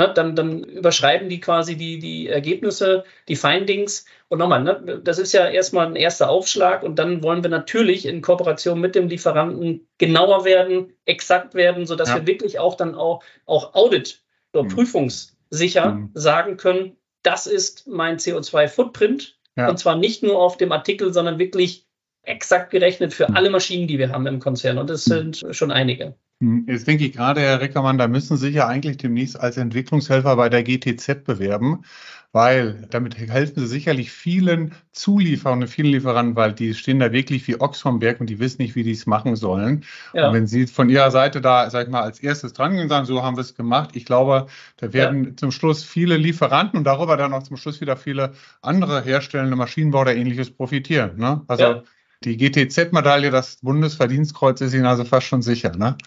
Ne, 0.00 0.10
dann, 0.14 0.34
dann 0.34 0.64
überschreiben 0.64 1.28
die 1.28 1.40
quasi 1.40 1.76
die, 1.76 1.98
die 1.98 2.26
Ergebnisse, 2.26 3.04
die 3.28 3.36
Findings. 3.36 4.06
Und 4.28 4.38
nochmal, 4.38 4.62
ne, 4.62 4.98
das 5.04 5.18
ist 5.18 5.34
ja 5.34 5.46
erstmal 5.46 5.86
ein 5.88 5.94
erster 5.94 6.30
Aufschlag 6.30 6.82
und 6.82 6.98
dann 6.98 7.22
wollen 7.22 7.42
wir 7.44 7.50
natürlich 7.50 8.06
in 8.06 8.22
Kooperation 8.22 8.80
mit 8.80 8.94
dem 8.94 9.08
Lieferanten 9.08 9.86
genauer 9.98 10.46
werden, 10.46 10.94
exakt 11.04 11.52
werden, 11.52 11.84
sodass 11.84 12.08
ja. 12.08 12.14
wir 12.14 12.26
wirklich 12.26 12.58
auch 12.58 12.78
dann 12.78 12.94
auch, 12.94 13.22
auch 13.44 13.74
Audit 13.74 14.22
oder 14.54 14.62
mhm. 14.62 14.68
prüfungssicher 14.68 15.90
mhm. 15.90 16.10
sagen 16.14 16.56
können, 16.56 16.96
das 17.22 17.46
ist 17.46 17.86
mein 17.86 18.16
CO2-Footprint. 18.16 19.38
Ja. 19.58 19.68
Und 19.68 19.78
zwar 19.78 19.96
nicht 19.96 20.22
nur 20.22 20.40
auf 20.40 20.56
dem 20.56 20.72
Artikel, 20.72 21.12
sondern 21.12 21.38
wirklich 21.38 21.86
exakt 22.22 22.70
gerechnet 22.70 23.12
für 23.12 23.28
mhm. 23.28 23.36
alle 23.36 23.50
Maschinen, 23.50 23.86
die 23.86 23.98
wir 23.98 24.08
haben 24.08 24.26
im 24.26 24.40
Konzern. 24.40 24.78
Und 24.78 24.88
das 24.88 25.06
mhm. 25.06 25.34
sind 25.34 25.54
schon 25.54 25.70
einige. 25.70 26.14
Hm, 26.40 26.64
jetzt 26.66 26.86
denke 26.86 27.04
ich 27.04 27.12
gerade, 27.12 27.40
Herr 27.40 27.60
Reckermann, 27.60 27.98
da 27.98 28.08
müssen 28.08 28.36
Sie 28.36 28.46
sich 28.46 28.54
ja 28.54 28.66
eigentlich 28.66 28.96
demnächst 28.96 29.38
als 29.38 29.58
Entwicklungshelfer 29.58 30.36
bei 30.36 30.48
der 30.48 30.62
GTZ 30.62 31.24
bewerben, 31.24 31.84
weil 32.32 32.86
damit 32.90 33.18
helfen 33.18 33.60
Sie 33.60 33.66
sicherlich 33.66 34.10
vielen 34.10 34.72
Zulieferern 34.92 35.60
und 35.60 35.68
vielen 35.68 35.92
Lieferanten, 35.92 36.36
weil 36.36 36.54
die 36.54 36.72
stehen 36.72 36.98
da 36.98 37.12
wirklich 37.12 37.46
wie 37.46 37.60
Ochs 37.60 37.82
vom 37.82 37.98
Berg 37.98 38.20
und 38.20 38.30
die 38.30 38.38
wissen 38.38 38.62
nicht, 38.62 38.74
wie 38.74 38.84
die 38.84 38.92
es 38.92 39.04
machen 39.04 39.36
sollen. 39.36 39.84
Ja. 40.14 40.28
Und 40.28 40.34
wenn 40.34 40.46
Sie 40.46 40.66
von 40.66 40.88
Ihrer 40.88 41.10
Seite 41.10 41.42
da, 41.42 41.68
sag 41.68 41.86
ich 41.86 41.92
mal, 41.92 42.02
als 42.02 42.20
erstes 42.20 42.54
dran 42.54 42.72
gehen 42.72 42.82
und 42.82 42.88
sagen, 42.88 43.04
so 43.04 43.22
haben 43.22 43.36
wir 43.36 43.42
es 43.42 43.54
gemacht, 43.54 43.90
ich 43.94 44.06
glaube, 44.06 44.46
da 44.78 44.94
werden 44.94 45.24
ja. 45.24 45.36
zum 45.36 45.50
Schluss 45.50 45.84
viele 45.84 46.16
Lieferanten 46.16 46.78
und 46.78 46.84
darüber 46.84 47.18
dann 47.18 47.34
auch 47.34 47.42
zum 47.42 47.58
Schluss 47.58 47.82
wieder 47.82 47.98
viele 47.98 48.32
andere 48.62 49.02
herstellende 49.02 49.56
Maschinenbau 49.56 50.02
oder 50.02 50.14
ähnliches 50.14 50.50
profitieren. 50.50 51.18
Ne? 51.18 51.42
Also 51.48 51.64
ja. 51.64 51.82
die 52.24 52.38
GTZ-Medaille, 52.38 53.30
das 53.30 53.56
Bundesverdienstkreuz 53.56 54.62
ist 54.62 54.72
Ihnen 54.72 54.86
also 54.86 55.04
fast 55.04 55.26
schon 55.26 55.42
sicher, 55.42 55.76
ne? 55.76 55.98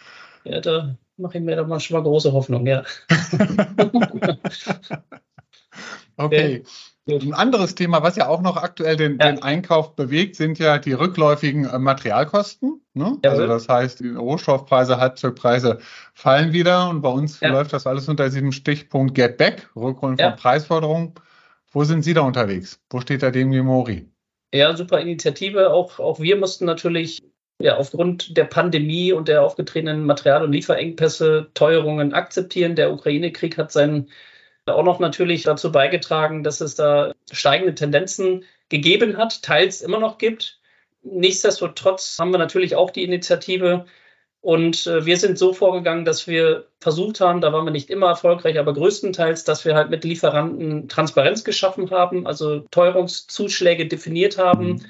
Ja, 0.45 0.61
da 0.61 0.97
mache 1.17 1.37
ich 1.37 1.43
mir 1.43 1.55
doch 1.55 1.67
mal 1.67 1.79
schon 1.79 1.95
mal 1.97 2.03
große 2.03 2.33
Hoffnung, 2.33 2.65
ja. 2.67 2.83
okay. 6.17 6.63
Ein 7.05 7.33
anderes 7.33 7.75
Thema, 7.75 8.01
was 8.01 8.15
ja 8.15 8.29
auch 8.29 8.41
noch 8.41 8.55
aktuell 8.55 8.95
den, 8.95 9.17
ja. 9.19 9.29
den 9.29 9.43
Einkauf 9.43 9.95
bewegt, 9.95 10.37
sind 10.37 10.57
ja 10.57 10.77
die 10.77 10.93
rückläufigen 10.93 11.65
äh, 11.65 11.77
Materialkosten. 11.77 12.81
Ne? 12.93 13.17
Ja, 13.25 13.31
also 13.31 13.45
das 13.45 13.67
heißt, 13.67 13.99
die 13.99 14.11
Rohstoffpreise, 14.11 14.97
Halbzeugpreise 14.97 15.79
fallen 16.13 16.53
wieder 16.53 16.89
und 16.89 17.01
bei 17.01 17.09
uns 17.09 17.41
ja. 17.41 17.49
läuft 17.49 17.73
das 17.73 17.87
alles 17.87 18.07
unter 18.07 18.29
diesem 18.29 18.53
Stichpunkt 18.53 19.15
Get 19.15 19.37
Back, 19.37 19.69
Rückholen 19.75 20.17
von 20.17 20.35
Preisforderungen. 20.37 21.13
Wo 21.71 21.83
sind 21.83 22.03
Sie 22.03 22.13
da 22.13 22.21
unterwegs? 22.21 22.79
Wo 22.89 23.01
steht 23.01 23.21
da 23.21 23.31
dem 23.31 23.49
Mori? 23.49 24.09
Ja, 24.53 24.77
super 24.77 25.01
Initiative. 25.01 25.73
Auch, 25.73 25.99
auch 25.99 26.19
wir 26.21 26.37
mussten 26.37 26.65
natürlich 26.65 27.21
ja, 27.59 27.77
aufgrund 27.77 28.35
der 28.37 28.45
Pandemie 28.45 29.13
und 29.13 29.27
der 29.27 29.43
aufgetretenen 29.43 30.05
Material- 30.05 30.43
und 30.43 30.51
Lieferengpässe 30.51 31.49
Teuerungen 31.53 32.13
akzeptieren. 32.13 32.75
Der 32.75 32.91
Ukraine-Krieg 32.91 33.57
hat 33.57 33.71
seinen 33.71 34.09
auch 34.65 34.83
noch 34.83 34.99
natürlich 34.99 35.43
dazu 35.43 35.71
beigetragen, 35.71 36.43
dass 36.43 36.61
es 36.61 36.75
da 36.75 37.13
steigende 37.31 37.75
Tendenzen 37.75 38.45
gegeben 38.69 39.17
hat, 39.17 39.43
teils 39.43 39.81
immer 39.81 39.99
noch 39.99 40.17
gibt. 40.17 40.59
Nichtsdestotrotz 41.03 42.17
haben 42.17 42.31
wir 42.31 42.37
natürlich 42.37 42.75
auch 42.75 42.89
die 42.89 43.03
Initiative 43.03 43.85
und 44.39 44.87
äh, 44.87 45.05
wir 45.05 45.17
sind 45.17 45.37
so 45.37 45.53
vorgegangen, 45.53 46.05
dass 46.05 46.27
wir 46.27 46.67
versucht 46.79 47.19
haben, 47.19 47.41
da 47.41 47.51
waren 47.53 47.65
wir 47.65 47.71
nicht 47.71 47.89
immer 47.89 48.07
erfolgreich, 48.07 48.57
aber 48.57 48.73
größtenteils, 48.73 49.43
dass 49.43 49.65
wir 49.65 49.75
halt 49.75 49.89
mit 49.89 50.05
Lieferanten 50.05 50.87
Transparenz 50.87 51.43
geschaffen 51.43 51.91
haben, 51.91 52.25
also 52.25 52.59
Teuerungszuschläge 52.71 53.87
definiert 53.87 54.37
haben, 54.37 54.67
mhm 54.67 54.85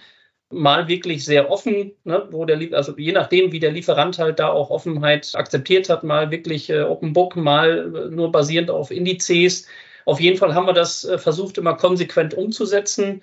mal 0.53 0.87
wirklich 0.87 1.25
sehr 1.25 1.49
offen, 1.51 1.93
ne, 2.03 2.27
wo 2.31 2.45
der, 2.45 2.59
also 2.73 2.97
je 2.97 3.11
nachdem, 3.11 3.51
wie 3.51 3.59
der 3.59 3.71
Lieferant 3.71 4.17
halt 4.19 4.39
da 4.39 4.49
auch 4.49 4.69
Offenheit 4.69 5.31
akzeptiert 5.33 5.89
hat, 5.89 6.03
mal 6.03 6.31
wirklich 6.31 6.69
äh, 6.69 6.81
Open 6.81 7.13
Book, 7.13 7.35
mal 7.35 7.93
äh, 7.95 8.09
nur 8.13 8.31
basierend 8.31 8.69
auf 8.69 8.91
Indizes. 8.91 9.67
Auf 10.05 10.19
jeden 10.19 10.37
Fall 10.37 10.53
haben 10.53 10.67
wir 10.67 10.73
das 10.73 11.03
äh, 11.03 11.17
versucht, 11.17 11.57
immer 11.57 11.75
konsequent 11.75 12.33
umzusetzen. 12.33 13.21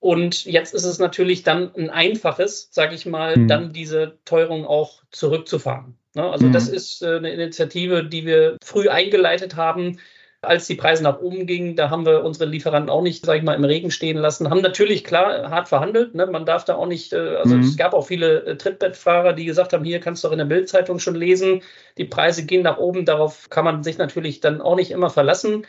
Und 0.00 0.44
jetzt 0.44 0.74
ist 0.74 0.84
es 0.84 0.98
natürlich 0.98 1.42
dann 1.42 1.74
ein 1.74 1.90
einfaches, 1.90 2.68
sage 2.70 2.94
ich 2.94 3.04
mal, 3.04 3.36
mhm. 3.36 3.48
dann 3.48 3.72
diese 3.72 4.18
Teuerung 4.24 4.64
auch 4.64 5.02
zurückzufahren. 5.10 5.98
Ne? 6.14 6.30
Also 6.30 6.46
mhm. 6.46 6.52
das 6.52 6.68
ist 6.68 7.02
äh, 7.02 7.16
eine 7.16 7.32
Initiative, 7.32 8.04
die 8.04 8.24
wir 8.24 8.56
früh 8.62 8.88
eingeleitet 8.88 9.56
haben, 9.56 9.98
als 10.40 10.68
die 10.68 10.76
Preise 10.76 11.02
nach 11.02 11.20
oben 11.20 11.46
gingen, 11.46 11.74
da 11.74 11.90
haben 11.90 12.06
wir 12.06 12.22
unsere 12.22 12.48
Lieferanten 12.48 12.90
auch 12.90 13.02
nicht, 13.02 13.26
sage 13.26 13.38
ich 13.38 13.44
mal, 13.44 13.54
im 13.54 13.64
Regen 13.64 13.90
stehen 13.90 14.16
lassen. 14.16 14.50
Haben 14.50 14.60
natürlich 14.60 15.02
klar 15.02 15.50
hart 15.50 15.68
verhandelt. 15.68 16.14
Ne? 16.14 16.26
Man 16.26 16.46
darf 16.46 16.64
da 16.64 16.76
auch 16.76 16.86
nicht, 16.86 17.12
äh, 17.12 17.36
also 17.36 17.56
mhm. 17.56 17.62
es 17.62 17.76
gab 17.76 17.92
auch 17.92 18.06
viele 18.06 18.44
äh, 18.44 18.56
Trittbettfahrer, 18.56 19.32
die 19.32 19.46
gesagt 19.46 19.72
haben, 19.72 19.84
hier 19.84 19.98
kannst 19.98 20.22
du 20.22 20.28
auch 20.28 20.32
in 20.32 20.38
der 20.38 20.44
Bildzeitung 20.44 21.00
schon 21.00 21.16
lesen. 21.16 21.62
Die 21.96 22.04
Preise 22.04 22.46
gehen 22.46 22.62
nach 22.62 22.78
oben. 22.78 23.04
Darauf 23.04 23.50
kann 23.50 23.64
man 23.64 23.82
sich 23.82 23.98
natürlich 23.98 24.40
dann 24.40 24.60
auch 24.60 24.76
nicht 24.76 24.92
immer 24.92 25.10
verlassen. 25.10 25.66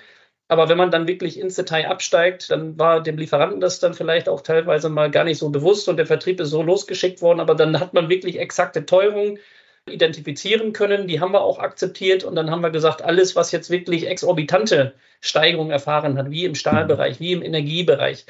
Aber 0.48 0.70
wenn 0.70 0.78
man 0.78 0.92
dann 0.92 1.08
wirklich 1.08 1.40
ins 1.40 1.56
Detail 1.56 1.88
absteigt, 1.88 2.52
dann 2.52 2.78
war 2.78 3.02
dem 3.02 3.18
Lieferanten 3.18 3.60
das 3.62 3.80
dann 3.80 3.94
vielleicht 3.94 4.30
auch 4.30 4.42
teilweise 4.42 4.90
mal 4.90 5.10
gar 5.12 5.24
nicht 5.24 5.38
so 5.40 5.50
bewusst 5.50 5.88
und 5.90 5.98
der 5.98 6.08
Vertrieb 6.08 6.40
ist 6.40 6.50
so 6.50 6.62
losgeschickt 6.62 7.22
worden. 7.22 7.40
Aber 7.40 7.56
dann 7.56 7.80
hat 7.80 7.94
man 7.94 8.10
wirklich 8.10 8.40
exakte 8.40 8.86
Teuerung 8.86 9.40
identifizieren 9.90 10.74
können. 10.74 11.08
Die 11.08 11.20
haben 11.20 11.34
wir 11.34 11.42
auch 11.42 11.60
akzeptiert 11.60 12.24
und 12.24 12.36
dann 12.36 12.52
haben 12.52 12.62
wir 12.62 12.70
gesagt, 12.70 13.02
alles, 13.02 13.36
was 13.36 13.52
jetzt 13.52 13.70
wirklich 13.70 14.08
exorbitante 14.08 14.94
Steigerungen 15.22 15.72
erfahren 15.72 16.18
hat, 16.18 16.32
wie 16.32 16.46
im 16.46 16.56
Stahlbereich, 16.56 17.20
wie 17.20 17.34
im 17.34 17.44
Energiebereich, 17.44 18.26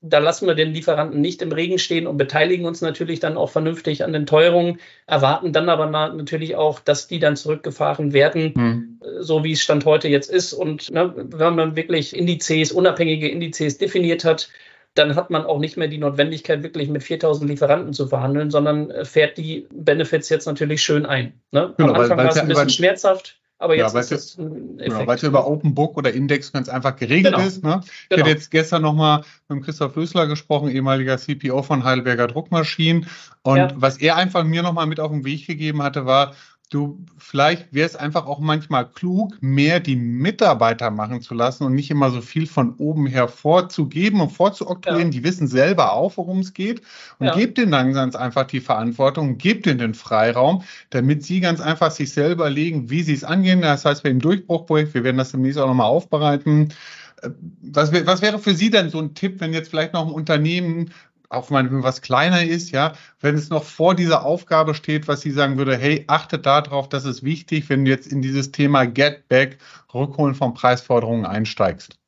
da 0.00 0.18
lassen 0.18 0.46
wir 0.46 0.54
den 0.54 0.72
Lieferanten 0.72 1.20
nicht 1.20 1.42
im 1.42 1.50
Regen 1.50 1.78
stehen 1.78 2.06
und 2.06 2.18
beteiligen 2.18 2.66
uns 2.66 2.80
natürlich 2.80 3.18
dann 3.18 3.36
auch 3.36 3.50
vernünftig 3.50 4.04
an 4.04 4.12
den 4.12 4.26
Teuerungen, 4.26 4.78
erwarten 5.06 5.52
dann 5.52 5.68
aber 5.68 5.86
natürlich 5.86 6.54
auch, 6.54 6.78
dass 6.78 7.08
die 7.08 7.18
dann 7.18 7.34
zurückgefahren 7.34 8.12
werden, 8.12 8.52
mhm. 8.54 9.00
so 9.18 9.42
wie 9.42 9.52
es 9.52 9.62
Stand 9.62 9.84
heute 9.84 10.08
jetzt 10.08 10.30
ist. 10.30 10.52
Und 10.52 10.90
ne, 10.92 11.12
wenn 11.16 11.56
man 11.56 11.74
wirklich 11.74 12.14
Indizes, 12.14 12.70
unabhängige 12.70 13.28
Indizes 13.28 13.78
definiert 13.78 14.24
hat, 14.24 14.50
dann 14.94 15.14
hat 15.14 15.30
man 15.30 15.44
auch 15.44 15.58
nicht 15.58 15.76
mehr 15.76 15.88
die 15.88 15.98
Notwendigkeit, 15.98 16.62
wirklich 16.62 16.88
mit 16.88 17.02
4000 17.02 17.48
Lieferanten 17.48 17.92
zu 17.92 18.08
verhandeln, 18.08 18.50
sondern 18.50 18.90
äh, 18.90 19.04
fährt 19.04 19.38
die 19.38 19.66
Benefits 19.72 20.28
jetzt 20.28 20.46
natürlich 20.46 20.82
schön 20.82 21.06
ein. 21.06 21.40
Ne? 21.52 21.74
Genau, 21.76 21.94
Am 21.94 22.00
Anfang 22.00 22.18
war 22.18 22.28
es 22.28 22.36
ein 22.36 22.48
bisschen 22.48 22.70
schmerzhaft. 22.70 23.38
Aber 23.60 23.74
jetzt 23.74 23.92
ja, 23.92 24.00
ist 24.00 24.12
es 24.12 24.38
ein 24.38 24.78
Effekt. 24.78 24.94
Genau, 24.94 25.06
weil 25.08 25.16
es 25.16 25.22
über 25.24 25.46
Open 25.48 25.74
Book 25.74 25.96
oder 25.96 26.12
Index 26.12 26.52
ganz 26.52 26.68
einfach 26.68 26.94
geregelt 26.94 27.34
genau. 27.34 27.46
ist. 27.46 27.64
Ne? 27.64 27.80
Ich 27.82 28.08
genau. 28.08 28.22
hatte 28.22 28.30
jetzt 28.30 28.52
gestern 28.52 28.82
nochmal 28.82 29.24
mit 29.48 29.64
Christoph 29.64 29.96
Rösler 29.96 30.28
gesprochen, 30.28 30.70
ehemaliger 30.70 31.18
CPO 31.18 31.62
von 31.62 31.82
Heidelberger 31.82 32.28
Druckmaschinen. 32.28 33.08
Und 33.42 33.56
ja. 33.56 33.72
was 33.74 33.96
er 33.96 34.14
einfach 34.14 34.44
mir 34.44 34.62
nochmal 34.62 34.86
mit 34.86 35.00
auf 35.00 35.10
den 35.10 35.24
Weg 35.24 35.46
gegeben 35.48 35.82
hatte, 35.82 36.06
war, 36.06 36.34
du, 36.70 37.04
vielleicht 37.16 37.72
wäre 37.72 37.86
es 37.86 37.96
einfach 37.96 38.26
auch 38.26 38.40
manchmal 38.40 38.88
klug, 38.88 39.36
mehr 39.40 39.80
die 39.80 39.96
Mitarbeiter 39.96 40.90
machen 40.90 41.22
zu 41.22 41.34
lassen 41.34 41.64
und 41.64 41.74
nicht 41.74 41.90
immer 41.90 42.10
so 42.10 42.20
viel 42.20 42.46
von 42.46 42.74
oben 42.76 43.06
her 43.06 43.28
vorzugeben 43.28 44.20
und 44.20 44.30
vorzuoktroyieren. 44.30 45.10
Ja. 45.12 45.18
Die 45.18 45.24
wissen 45.24 45.46
selber 45.46 45.92
auch, 45.92 46.16
worum 46.16 46.40
es 46.40 46.52
geht 46.52 46.82
und 47.18 47.26
ja. 47.26 47.34
gebt 47.34 47.58
denen 47.58 47.72
dann 47.72 47.92
ganz 47.92 48.14
einfach 48.14 48.44
die 48.44 48.60
Verantwortung, 48.60 49.38
gebt 49.38 49.66
ihnen 49.66 49.78
den 49.78 49.94
Freiraum, 49.94 50.62
damit 50.90 51.24
sie 51.24 51.40
ganz 51.40 51.60
einfach 51.60 51.90
sich 51.90 52.12
selber 52.12 52.50
legen, 52.50 52.90
wie 52.90 53.02
sie 53.02 53.14
es 53.14 53.24
angehen. 53.24 53.62
Das 53.62 53.84
heißt, 53.84 54.02
bei 54.02 54.10
dem 54.10 54.20
Durchbruchprojekt, 54.20 54.94
wir 54.94 55.04
werden 55.04 55.18
das 55.18 55.30
demnächst 55.32 55.58
auch 55.58 55.68
nochmal 55.68 55.86
aufbereiten, 55.86 56.74
äh, 57.22 57.30
was, 57.62 57.92
was, 57.92 58.22
wäre 58.22 58.38
für 58.38 58.54
Sie 58.54 58.70
denn 58.70 58.90
so 58.90 58.98
ein 58.98 59.14
Tipp, 59.14 59.40
wenn 59.40 59.52
jetzt 59.52 59.70
vielleicht 59.70 59.92
noch 59.92 60.06
ein 60.06 60.12
Unternehmen 60.12 60.90
auch 61.28 61.50
mal 61.50 61.66
was 61.82 62.00
kleiner 62.00 62.42
ist, 62.42 62.70
ja, 62.70 62.94
wenn 63.20 63.34
es 63.34 63.50
noch 63.50 63.64
vor 63.64 63.94
dieser 63.94 64.24
Aufgabe 64.24 64.74
steht, 64.74 65.08
was 65.08 65.20
sie 65.20 65.30
sagen 65.30 65.58
würde, 65.58 65.76
hey, 65.76 66.04
achtet 66.06 66.46
darauf, 66.46 66.88
das 66.88 67.04
ist 67.04 67.22
wichtig, 67.22 67.68
wenn 67.68 67.84
du 67.84 67.90
jetzt 67.90 68.10
in 68.10 68.22
dieses 68.22 68.50
Thema 68.50 68.86
Get 68.86 69.28
Back, 69.28 69.58
Rückholen 69.92 70.34
von 70.34 70.54
Preisforderungen 70.54 71.26
einsteigst? 71.26 71.98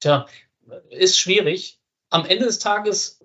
Tja, 0.00 0.26
ist 0.90 1.18
schwierig. 1.18 1.78
Am 2.10 2.26
Ende 2.26 2.46
des 2.46 2.58
Tages 2.58 3.24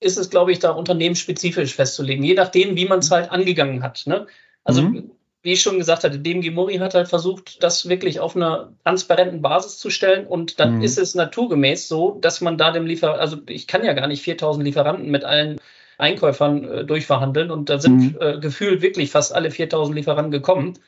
ist 0.00 0.18
es, 0.18 0.30
glaube 0.30 0.52
ich, 0.52 0.60
da 0.60 0.70
unternehmensspezifisch 0.70 1.74
festzulegen, 1.74 2.24
je 2.24 2.34
nachdem, 2.34 2.76
wie 2.76 2.86
man 2.86 3.00
es 3.00 3.10
halt 3.10 3.30
angegangen 3.30 3.82
hat. 3.82 4.04
Ne? 4.06 4.26
Also 4.62 4.82
mhm 4.82 5.10
wie 5.44 5.52
ich 5.52 5.60
schon 5.60 5.78
gesagt 5.78 6.04
hatte, 6.04 6.18
DMG 6.18 6.50
Mori 6.50 6.76
hat 6.78 6.94
halt 6.94 7.06
versucht, 7.06 7.62
das 7.62 7.86
wirklich 7.86 8.18
auf 8.18 8.34
einer 8.34 8.72
transparenten 8.82 9.42
Basis 9.42 9.78
zu 9.78 9.90
stellen. 9.90 10.26
Und 10.26 10.58
dann 10.58 10.76
mhm. 10.76 10.82
ist 10.82 10.98
es 10.98 11.14
naturgemäß 11.14 11.86
so, 11.86 12.18
dass 12.18 12.40
man 12.40 12.56
da 12.56 12.70
dem 12.72 12.86
Liefer, 12.86 13.20
also 13.20 13.36
ich 13.46 13.66
kann 13.66 13.84
ja 13.84 13.92
gar 13.92 14.06
nicht 14.06 14.22
4000 14.22 14.64
Lieferanten 14.64 15.10
mit 15.10 15.22
allen 15.22 15.60
Einkäufern 15.98 16.64
äh, 16.64 16.84
durchverhandeln. 16.86 17.50
Und 17.50 17.68
da 17.68 17.78
sind 17.78 18.14
mhm. 18.14 18.18
äh, 18.20 18.38
gefühlt 18.38 18.80
wirklich 18.80 19.10
fast 19.10 19.34
alle 19.34 19.50
4000 19.50 19.94
Lieferanten 19.94 20.32
gekommen. 20.32 20.78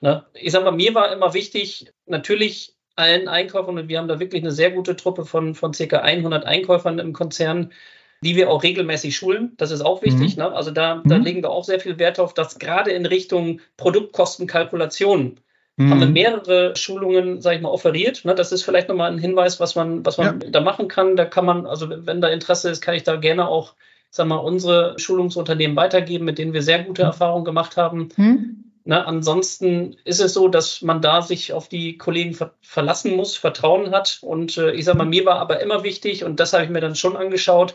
Ne? 0.00 0.24
Ich 0.34 0.50
sag 0.50 0.64
mal, 0.64 0.72
mir 0.72 0.96
war 0.96 1.12
immer 1.12 1.32
wichtig, 1.32 1.92
natürlich 2.06 2.74
allen 2.96 3.28
Einkäufern, 3.28 3.78
und 3.78 3.88
wir 3.88 3.98
haben 3.98 4.08
da 4.08 4.18
wirklich 4.18 4.42
eine 4.42 4.50
sehr 4.50 4.72
gute 4.72 4.96
Truppe 4.96 5.24
von, 5.24 5.54
von 5.54 5.74
circa 5.74 5.98
100 5.98 6.44
Einkäufern 6.44 6.98
im 6.98 7.12
Konzern, 7.12 7.72
die 8.22 8.36
wir 8.36 8.50
auch 8.50 8.62
regelmäßig 8.62 9.16
schulen. 9.16 9.52
Das 9.56 9.70
ist 9.70 9.82
auch 9.82 10.02
wichtig. 10.02 10.36
Mhm. 10.36 10.44
Ne? 10.44 10.52
Also 10.52 10.70
da, 10.70 11.02
da 11.04 11.18
mhm. 11.18 11.24
legen 11.24 11.42
wir 11.42 11.50
auch 11.50 11.64
sehr 11.64 11.80
viel 11.80 11.98
Wert 11.98 12.20
auf, 12.20 12.34
dass 12.34 12.58
gerade 12.58 12.92
in 12.92 13.04
Richtung 13.04 13.60
Produktkostenkalkulation 13.76 15.40
mhm. 15.76 15.90
haben 15.90 16.00
wir 16.00 16.06
mehrere 16.06 16.76
Schulungen, 16.76 17.40
sage 17.40 17.56
ich 17.56 17.62
mal, 17.62 17.70
offeriert. 17.70 18.24
Ne? 18.24 18.34
Das 18.34 18.52
ist 18.52 18.62
vielleicht 18.62 18.88
nochmal 18.88 19.10
ein 19.10 19.18
Hinweis, 19.18 19.58
was 19.58 19.74
man, 19.74 20.06
was 20.06 20.18
man 20.18 20.40
ja. 20.40 20.50
da 20.50 20.60
machen 20.60 20.88
kann. 20.88 21.16
Da 21.16 21.24
kann 21.24 21.44
man, 21.44 21.66
also 21.66 21.88
wenn 21.90 22.20
da 22.20 22.28
Interesse 22.28 22.70
ist, 22.70 22.80
kann 22.80 22.94
ich 22.94 23.02
da 23.02 23.16
gerne 23.16 23.48
auch, 23.48 23.74
sag 24.10 24.28
mal, 24.28 24.36
unsere 24.36 24.98
Schulungsunternehmen 24.98 25.76
weitergeben, 25.76 26.24
mit 26.24 26.38
denen 26.38 26.52
wir 26.52 26.62
sehr 26.62 26.84
gute 26.84 27.02
mhm. 27.02 27.08
Erfahrungen 27.08 27.44
gemacht 27.44 27.76
haben. 27.76 28.08
Mhm. 28.16 28.64
Na, 28.84 29.04
ansonsten 29.04 29.96
ist 30.04 30.20
es 30.20 30.34
so, 30.34 30.48
dass 30.48 30.82
man 30.82 31.00
da 31.00 31.22
sich 31.22 31.52
auf 31.52 31.68
die 31.68 31.98
Kollegen 31.98 32.34
ver 32.34 32.52
verlassen 32.62 33.14
muss, 33.14 33.36
Vertrauen 33.36 33.92
hat. 33.92 34.18
Und 34.22 34.56
äh, 34.58 34.72
ich 34.72 34.84
sage 34.84 34.98
mal, 34.98 35.04
mir 35.04 35.24
war 35.24 35.38
aber 35.38 35.60
immer 35.60 35.84
wichtig, 35.84 36.24
und 36.24 36.40
das 36.40 36.52
habe 36.52 36.64
ich 36.64 36.70
mir 36.70 36.80
dann 36.80 36.96
schon 36.96 37.16
angeschaut, 37.16 37.74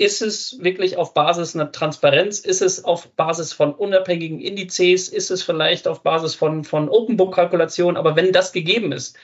ist 0.00 0.22
es 0.22 0.58
wirklich 0.62 0.96
auf 0.96 1.12
Basis 1.12 1.54
einer 1.54 1.72
Transparenz? 1.72 2.38
Ist 2.40 2.62
es 2.62 2.84
auf 2.86 3.08
Basis 3.16 3.52
von 3.52 3.74
unabhängigen 3.74 4.40
Indizes? 4.40 5.10
Ist 5.10 5.30
es 5.30 5.42
vielleicht 5.42 5.86
auf 5.86 6.02
Basis 6.02 6.34
von, 6.34 6.64
von 6.64 6.88
Open 6.88 7.18
Book 7.18 7.34
Kalkulationen? 7.34 7.98
Aber 7.98 8.16
wenn 8.16 8.32
das 8.32 8.52
gegeben 8.52 8.92
ist, 8.92 9.18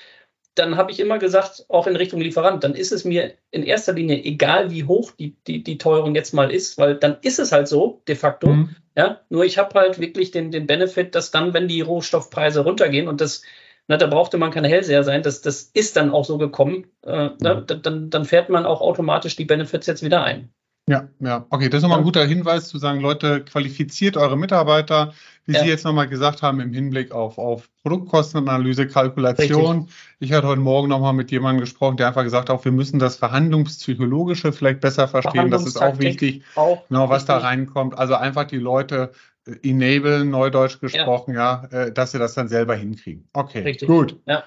dann 0.55 0.77
habe 0.77 0.93
ich 0.93 1.01
immer 1.01 1.19
gesagt, 1.19 1.65
auch 1.69 1.87
in 1.87 1.97
Richtung 1.97 2.21
Lieferant, 2.21 2.63
dann 2.63 2.75
ist 2.75 2.93
es 2.93 3.07
mir 3.07 3.33
in 3.51 3.63
erster 3.63 3.95
Linie 3.95 4.23
egal, 4.23 4.71
wie 4.71 4.85
hoch 4.85 5.13
die, 5.13 5.35
die, 5.47 5.63
die 5.63 5.79
Teuerung 5.79 6.15
jetzt 6.15 6.35
mal 6.35 6.51
ist, 6.51 6.77
weil 6.77 6.97
dann 6.97 7.17
ist 7.23 7.39
es 7.39 7.53
halt 7.53 7.69
so, 7.69 8.03
de 8.07 8.15
facto. 8.15 8.49
Mhm. 8.49 8.77
Ja, 8.95 9.23
nur 9.31 9.47
ich 9.47 9.57
habe 9.57 9.81
halt 9.81 9.99
wirklich 9.99 10.31
den, 10.31 10.51
den 10.51 10.67
Benefit, 10.67 11.15
dass 11.15 11.31
dann, 11.31 11.55
wenn 11.55 11.69
die 11.69 11.81
Rohstoffpreise 11.81 12.65
runtergehen 12.65 13.09
und 13.09 13.23
das 13.23 13.43
na, 13.89 13.97
da 13.97 14.09
brauchte 14.09 14.37
man 14.37 14.51
kein 14.51 14.65
Hellseher 14.65 15.05
sein, 15.05 15.23
das, 15.23 15.43
das 15.43 15.71
ist 15.73 15.97
dann 15.97 16.11
auch 16.11 16.25
so 16.25 16.39
gekommen. 16.39 16.91
Äh, 17.03 17.31
na, 17.41 17.55
mhm. 17.55 17.83
dann, 17.83 18.11
dann 18.11 18.25
fährt 18.25 18.49
man 18.49 18.67
auch 18.67 18.81
automatisch 18.81 19.37
die 19.37 19.45
Benefits 19.45 19.87
jetzt 19.87 20.03
wieder 20.03 20.25
ein. 20.25 20.53
Ja, 20.89 21.09
ja, 21.19 21.45
okay, 21.51 21.69
das 21.69 21.79
ist 21.79 21.83
nochmal 21.83 21.99
ein 21.99 22.05
guter 22.05 22.25
Hinweis 22.25 22.69
zu 22.69 22.79
sagen, 22.79 23.01
Leute, 23.01 23.43
qualifiziert 23.45 24.17
eure 24.17 24.39
Mitarbeiter, 24.39 25.15
wie 25.45 25.55
ja. 25.55 25.63
Sie 25.63 25.69
jetzt 25.69 25.85
nochmal 25.85 26.07
gesagt 26.07 26.43
haben, 26.43 26.61
im 26.61 26.73
Hinblick 26.73 27.11
auf, 27.11 27.39
auf 27.39 27.69
Produktkostenanalyse, 27.83 28.87
Kalkulation. 28.87 29.79
Richtig. 29.79 29.97
Ich 30.21 30.33
hatte 30.33 30.47
heute 30.47 30.61
Morgen 30.61 30.89
nochmal 30.89 31.13
mit 31.13 31.33
jemandem 31.33 31.61
gesprochen, 31.61 31.97
der 31.97 32.07
einfach 32.07 32.23
gesagt 32.23 32.51
hat, 32.51 32.65
wir 32.65 32.71
müssen 32.71 33.01
das 33.01 33.17
Verhandlungspsychologische 33.17 34.53
vielleicht 34.53 34.81
besser 34.81 35.09
verstehen. 35.09 35.51
Das 35.51 35.67
ist 35.67 35.77
auch 35.77 35.99
wichtig, 35.99 36.45
auch 36.55 36.87
genau, 36.89 37.09
was 37.09 37.25
da 37.25 37.39
reinkommt. 37.39 37.99
Also 37.99 38.15
einfach 38.15 38.45
die 38.45 38.59
Leute 38.59 39.11
äh, 39.45 39.69
enablen, 39.69 40.31
neudeutsch 40.31 40.79
gesprochen, 40.79 41.35
ja, 41.35 41.69
ja 41.73 41.83
äh, 41.83 41.93
dass 41.93 42.13
sie 42.13 42.21
das 42.21 42.35
dann 42.35 42.47
selber 42.47 42.77
hinkriegen. 42.77 43.29
Okay, 43.33 43.63
Richtig. 43.63 43.89
gut. 43.89 44.21
Ja. 44.27 44.45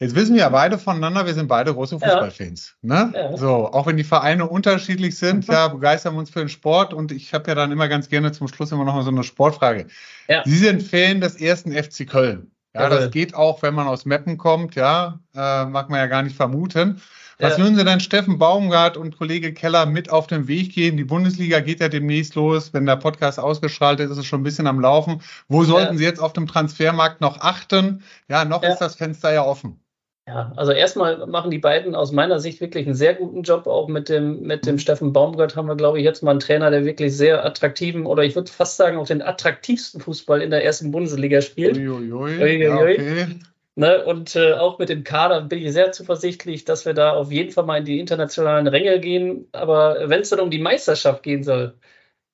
Jetzt 0.00 0.14
wissen 0.14 0.34
wir 0.34 0.42
ja 0.42 0.48
beide 0.48 0.78
voneinander, 0.78 1.26
wir 1.26 1.34
sind 1.34 1.48
beide 1.48 1.74
große 1.74 1.98
Fußballfans. 1.98 2.76
Ja. 2.82 3.06
Ne? 3.06 3.12
Ja. 3.14 3.36
So, 3.36 3.72
auch 3.72 3.86
wenn 3.86 3.96
die 3.96 4.04
Vereine 4.04 4.48
unterschiedlich 4.48 5.16
sind, 5.16 5.48
mhm. 5.48 5.54
ja, 5.54 5.68
begeistern 5.68 6.14
wir 6.14 6.20
uns 6.20 6.30
für 6.30 6.38
den 6.38 6.48
Sport 6.48 6.94
und 6.94 7.10
ich 7.10 7.34
habe 7.34 7.48
ja 7.48 7.54
dann 7.56 7.72
immer 7.72 7.88
ganz 7.88 8.08
gerne 8.08 8.30
zum 8.30 8.46
Schluss 8.46 8.70
immer 8.70 8.84
noch 8.84 8.94
mal 8.94 9.02
so 9.02 9.10
eine 9.10 9.24
Sportfrage. 9.24 9.88
Ja. 10.28 10.42
Sie 10.44 10.56
sind 10.56 10.82
Fan 10.82 11.20
des 11.20 11.40
ersten 11.40 11.72
FC 11.72 12.08
Köln. 12.08 12.52
Ja, 12.74 12.88
das 12.88 13.10
geht 13.10 13.34
auch, 13.34 13.62
wenn 13.62 13.74
man 13.74 13.88
aus 13.88 14.04
Meppen 14.04 14.38
kommt, 14.38 14.76
ja, 14.76 15.18
äh, 15.34 15.64
mag 15.64 15.90
man 15.90 15.98
ja 15.98 16.06
gar 16.06 16.22
nicht 16.22 16.36
vermuten. 16.36 17.00
Was 17.40 17.56
würden 17.56 17.76
Sie 17.76 17.84
denn 17.84 18.00
Steffen 18.00 18.38
Baumgart 18.38 18.96
und 18.96 19.16
Kollege 19.16 19.52
Keller 19.54 19.86
mit 19.86 20.10
auf 20.10 20.26
den 20.26 20.48
Weg 20.48 20.72
gehen? 20.72 20.96
Die 20.96 21.04
Bundesliga 21.04 21.60
geht 21.60 21.80
ja 21.80 21.88
demnächst 21.88 22.34
los. 22.34 22.72
Wenn 22.72 22.84
der 22.84 22.96
Podcast 22.96 23.38
ausgestrahlt 23.38 24.00
ist, 24.00 24.10
ist 24.10 24.18
es 24.18 24.26
schon 24.26 24.40
ein 24.40 24.44
bisschen 24.44 24.66
am 24.66 24.80
Laufen. 24.80 25.22
Wo 25.46 25.62
sollten. 25.62 25.98
Sie 25.98 26.04
jetzt 26.04 26.20
auf 26.20 26.32
dem 26.32 26.48
Transfermarkt 26.48 27.20
noch 27.20 27.40
achten? 27.40 28.02
Ja, 28.28 28.44
noch 28.44 28.64
ist 28.64 28.78
das 28.78 28.96
Fenster 28.96 29.32
ja 29.32 29.44
offen. 29.44 29.80
Ja, 30.28 30.52
also 30.56 30.72
erstmal 30.72 31.26
machen 31.26 31.50
die 31.50 31.58
beiden 31.58 31.94
aus 31.94 32.12
meiner 32.12 32.38
Sicht 32.38 32.60
wirklich 32.60 32.84
einen 32.84 32.94
sehr 32.94 33.14
guten 33.14 33.44
Job. 33.44 33.66
Auch 33.66 33.88
mit 33.88 34.10
dem, 34.10 34.42
mit 34.42 34.66
dem 34.66 34.78
Steffen 34.78 35.14
Baumgart 35.14 35.56
haben 35.56 35.68
wir, 35.68 35.74
glaube 35.74 35.98
ich, 35.98 36.04
jetzt 36.04 36.22
mal 36.22 36.32
einen 36.32 36.40
Trainer, 36.40 36.70
der 36.70 36.84
wirklich 36.84 37.16
sehr 37.16 37.46
attraktiven 37.46 38.04
oder 38.04 38.24
ich 38.24 38.34
würde 38.34 38.52
fast 38.52 38.76
sagen 38.76 38.98
auch 38.98 39.06
den 39.06 39.22
attraktivsten 39.22 40.02
Fußball 40.02 40.42
in 40.42 40.50
der 40.50 40.62
ersten 40.62 40.90
Bundesliga 40.90 41.40
spielt. 41.40 41.78
Uiuiui. 41.78 42.42
Uiuiui. 42.42 42.62
Ja, 42.62 42.76
okay. 42.76 43.26
Ne, 43.74 44.04
und 44.04 44.36
äh, 44.36 44.52
auch 44.52 44.78
mit 44.78 44.90
dem 44.90 45.02
Kader 45.02 45.40
bin 45.40 45.60
ich 45.60 45.72
sehr 45.72 45.92
zuversichtlich, 45.92 46.64
dass 46.66 46.84
wir 46.84 46.92
da 46.92 47.12
auf 47.12 47.32
jeden 47.32 47.52
Fall 47.52 47.64
mal 47.64 47.78
in 47.78 47.84
die 47.86 48.00
internationalen 48.00 48.66
Ränge 48.66 49.00
gehen. 49.00 49.46
Aber 49.52 50.10
wenn 50.10 50.20
es 50.20 50.28
dann 50.28 50.40
um 50.40 50.50
die 50.50 50.58
Meisterschaft 50.58 51.22
gehen 51.22 51.42
soll, 51.42 51.74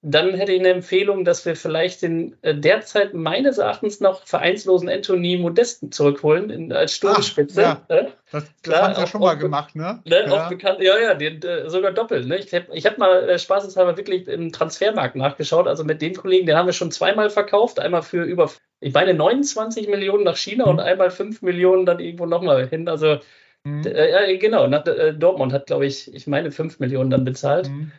dann 0.07 0.35
hätte 0.35 0.53
ich 0.53 0.61
eine 0.61 0.69
Empfehlung, 0.69 1.25
dass 1.25 1.47
wir 1.47 1.57
vielleicht 1.57 2.03
den 2.03 2.37
äh, 2.43 2.55
derzeit 2.55 3.15
meines 3.15 3.57
Erachtens 3.57 4.01
noch 4.01 4.27
vereinslosen 4.27 4.91
Anthony 4.91 5.39
Modesten 5.39 5.93
zurückholen 5.93 6.51
in, 6.51 6.73
als 6.75 6.95
Sturmspitze. 6.95 7.63
Ja, 7.63 7.83
äh? 7.89 8.09
Das, 8.31 8.45
das 8.63 8.83
haben 8.83 8.95
sie 8.95 9.01
ja 9.01 9.07
schon 9.07 9.23
mal 9.23 9.39
gemacht, 9.39 9.75
ne? 9.75 10.03
ne 10.05 10.27
ja. 10.27 10.49
bekannt, 10.51 10.81
ja, 10.81 10.99
ja, 10.99 11.15
den, 11.15 11.43
äh, 11.43 11.71
sogar 11.71 11.93
doppelt. 11.93 12.29
Ne? 12.29 12.37
Ich 12.37 12.53
habe 12.53 12.67
hab 12.75 12.99
mal 12.99 13.31
äh, 13.31 13.39
spaßeshalber 13.39 13.97
wirklich 13.97 14.29
im 14.29 14.53
Transfermarkt 14.53 15.17
nachgeschaut. 15.17 15.67
Also 15.67 15.85
mit 15.85 16.03
dem 16.03 16.15
Kollegen, 16.15 16.47
den 16.47 16.57
haben 16.57 16.67
wir 16.67 16.75
schon 16.75 16.91
zweimal 16.91 17.31
verkauft. 17.31 17.81
Einmal 17.81 18.03
für 18.03 18.25
über, 18.25 18.51
ich 18.81 18.93
meine, 18.93 19.15
29 19.15 19.89
Millionen 19.89 20.25
nach 20.25 20.37
China 20.37 20.67
mhm. 20.67 20.73
und 20.73 20.81
einmal 20.81 21.11
5 21.11 21.41
Millionen 21.41 21.87
dann 21.87 21.99
irgendwo 21.99 22.27
nochmal 22.27 22.69
hin. 22.69 22.91
Also, 22.91 23.21
mhm. 23.65 23.87
äh, 23.87 24.37
genau, 24.37 24.67
nach, 24.67 24.85
äh, 24.87 25.15
Dortmund 25.15 25.55
hat, 25.55 25.67
glaube 25.67 25.87
ich, 25.87 26.13
ich 26.13 26.27
meine, 26.27 26.51
5 26.51 26.79
Millionen 26.79 27.09
dann 27.09 27.25
bezahlt. 27.25 27.71
Mhm. 27.71 27.91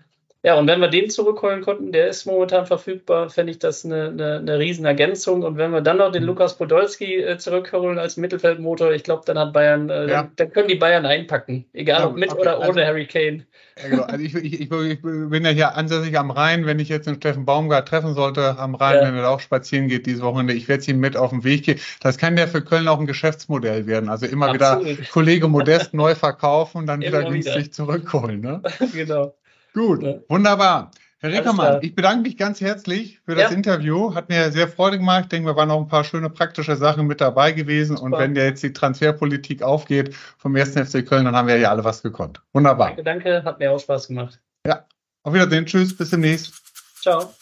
Ja, 0.45 0.59
und 0.59 0.67
wenn 0.67 0.79
wir 0.79 0.89
den 0.89 1.09
zurückholen 1.09 1.63
konnten, 1.63 1.91
der 1.91 2.07
ist 2.07 2.27
momentan 2.27 2.67
verfügbar, 2.67 3.31
fände 3.31 3.51
ich 3.51 3.57
das 3.57 3.83
eine, 3.83 4.09
eine, 4.09 4.37
eine 4.37 4.59
Riesenergänzung. 4.59 5.41
Und 5.41 5.57
wenn 5.57 5.71
wir 5.71 5.81
dann 5.81 5.97
noch 5.97 6.11
den 6.11 6.21
mhm. 6.21 6.27
Lukas 6.27 6.55
Podolski 6.55 7.15
äh, 7.15 7.39
zurückholen 7.39 7.97
als 7.97 8.15
Mittelfeldmotor, 8.15 8.91
ich 8.91 9.03
glaube, 9.03 9.23
dann 9.25 9.39
hat 9.39 9.53
Bayern, 9.53 9.89
äh, 9.89 10.07
ja. 10.07 10.21
dann, 10.21 10.31
dann, 10.35 10.51
können 10.51 10.67
die 10.67 10.75
Bayern 10.75 11.07
einpacken, 11.07 11.65
egal 11.73 12.01
ja, 12.01 12.07
ob 12.07 12.15
mit 12.15 12.31
oder 12.31 12.59
ohne 12.59 12.67
also, 12.67 12.81
Harry 12.81 13.07
Kane. 13.07 13.47
Ja, 13.81 13.89
genau. 13.89 14.03
Also 14.03 14.23
ich, 14.23 14.35
ich, 14.35 14.53
ich, 14.61 14.71
ich, 14.71 15.01
bin 15.01 15.45
ja 15.45 15.49
hier 15.49 15.75
ansässig 15.75 16.15
am 16.19 16.29
Rhein, 16.29 16.67
wenn 16.67 16.77
ich 16.77 16.89
jetzt 16.89 17.07
den 17.07 17.15
Steffen 17.15 17.45
Baumgart 17.45 17.87
treffen 17.87 18.13
sollte 18.13 18.59
am 18.59 18.75
Rhein, 18.75 19.01
wenn 19.01 19.17
er 19.17 19.31
auch 19.31 19.39
spazieren 19.39 19.87
geht 19.87 20.05
dieses 20.05 20.21
Wochenende, 20.21 20.53
ich 20.53 20.67
werde 20.67 20.85
ihn 20.91 20.99
mit 20.99 21.17
auf 21.17 21.31
den 21.31 21.43
Weg 21.43 21.63
gehen. 21.63 21.79
Das 22.01 22.19
kann 22.19 22.37
ja 22.37 22.45
für 22.45 22.61
Köln 22.61 22.87
auch 22.87 22.99
ein 22.99 23.07
Geschäftsmodell 23.07 23.87
werden. 23.87 24.09
Also 24.09 24.27
immer 24.27 24.49
Absolut. 24.49 24.85
wieder 24.85 25.09
Kollege 25.11 25.47
Modest 25.47 25.95
neu 25.95 26.13
verkaufen 26.13 26.77
und 26.77 26.85
dann 26.85 27.01
wieder 27.01 27.23
günstig 27.23 27.73
zurückholen. 27.73 28.41
Ne? 28.41 28.61
genau. 28.93 29.33
Gut, 29.75 30.03
ja. 30.03 30.15
wunderbar. 30.29 30.89
Herr 31.19 31.31
Reckermann, 31.31 31.79
ich 31.81 31.93
bedanke 31.93 32.21
mich 32.21 32.37
ganz 32.37 32.61
herzlich 32.61 33.19
für 33.25 33.35
das 33.35 33.51
ja. 33.51 33.57
Interview. 33.57 34.15
Hat 34.15 34.29
mir 34.29 34.51
sehr 34.53 34.69
Freude 34.69 34.97
gemacht. 34.97 35.23
Ich 35.23 35.29
denke, 35.29 35.49
wir 35.49 35.55
waren 35.57 35.67
noch 35.67 35.81
ein 35.81 35.87
paar 35.89 36.05
schöne 36.05 36.29
praktische 36.29 36.77
Sachen 36.77 37.07
mit 37.07 37.19
dabei 37.19 37.51
gewesen. 37.51 37.97
Super. 37.97 38.05
Und 38.05 38.19
wenn 38.19 38.35
jetzt 38.37 38.63
die 38.63 38.71
Transferpolitik 38.71 39.63
aufgeht 39.63 40.15
vom 40.37 40.55
1. 40.55 40.75
FC 40.75 41.05
Köln, 41.05 41.25
dann 41.25 41.35
haben 41.35 41.49
wir 41.49 41.57
ja 41.57 41.71
alle 41.71 41.83
was 41.83 42.01
gekonnt. 42.01 42.41
Wunderbar. 42.53 42.87
Danke, 42.87 43.03
danke. 43.03 43.43
Hat 43.43 43.59
mir 43.59 43.71
auch 43.71 43.79
Spaß 43.79 44.07
gemacht. 44.07 44.39
Ja, 44.65 44.85
auf 45.23 45.33
Wiedersehen. 45.33 45.65
Tschüss, 45.65 45.95
bis 45.95 46.09
demnächst. 46.09 46.53
Ciao. 47.01 47.33